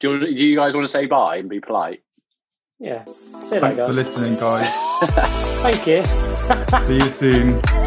do 0.00 0.18
you, 0.18 0.20
do 0.20 0.44
you 0.44 0.56
guys 0.56 0.74
want 0.74 0.84
to 0.84 0.88
say 0.88 1.06
bye 1.06 1.36
and 1.36 1.48
be 1.48 1.60
polite? 1.60 2.02
Yeah. 2.78 3.04
See 3.04 3.10
you 3.10 3.40
later, 3.48 3.60
Thanks 3.60 3.84
for 3.84 3.92
listening, 3.92 4.36
guys. 4.36 4.68
Thank 5.62 5.86
you. 5.86 6.04
See 6.86 6.94
you 6.94 7.10
soon. 7.10 7.62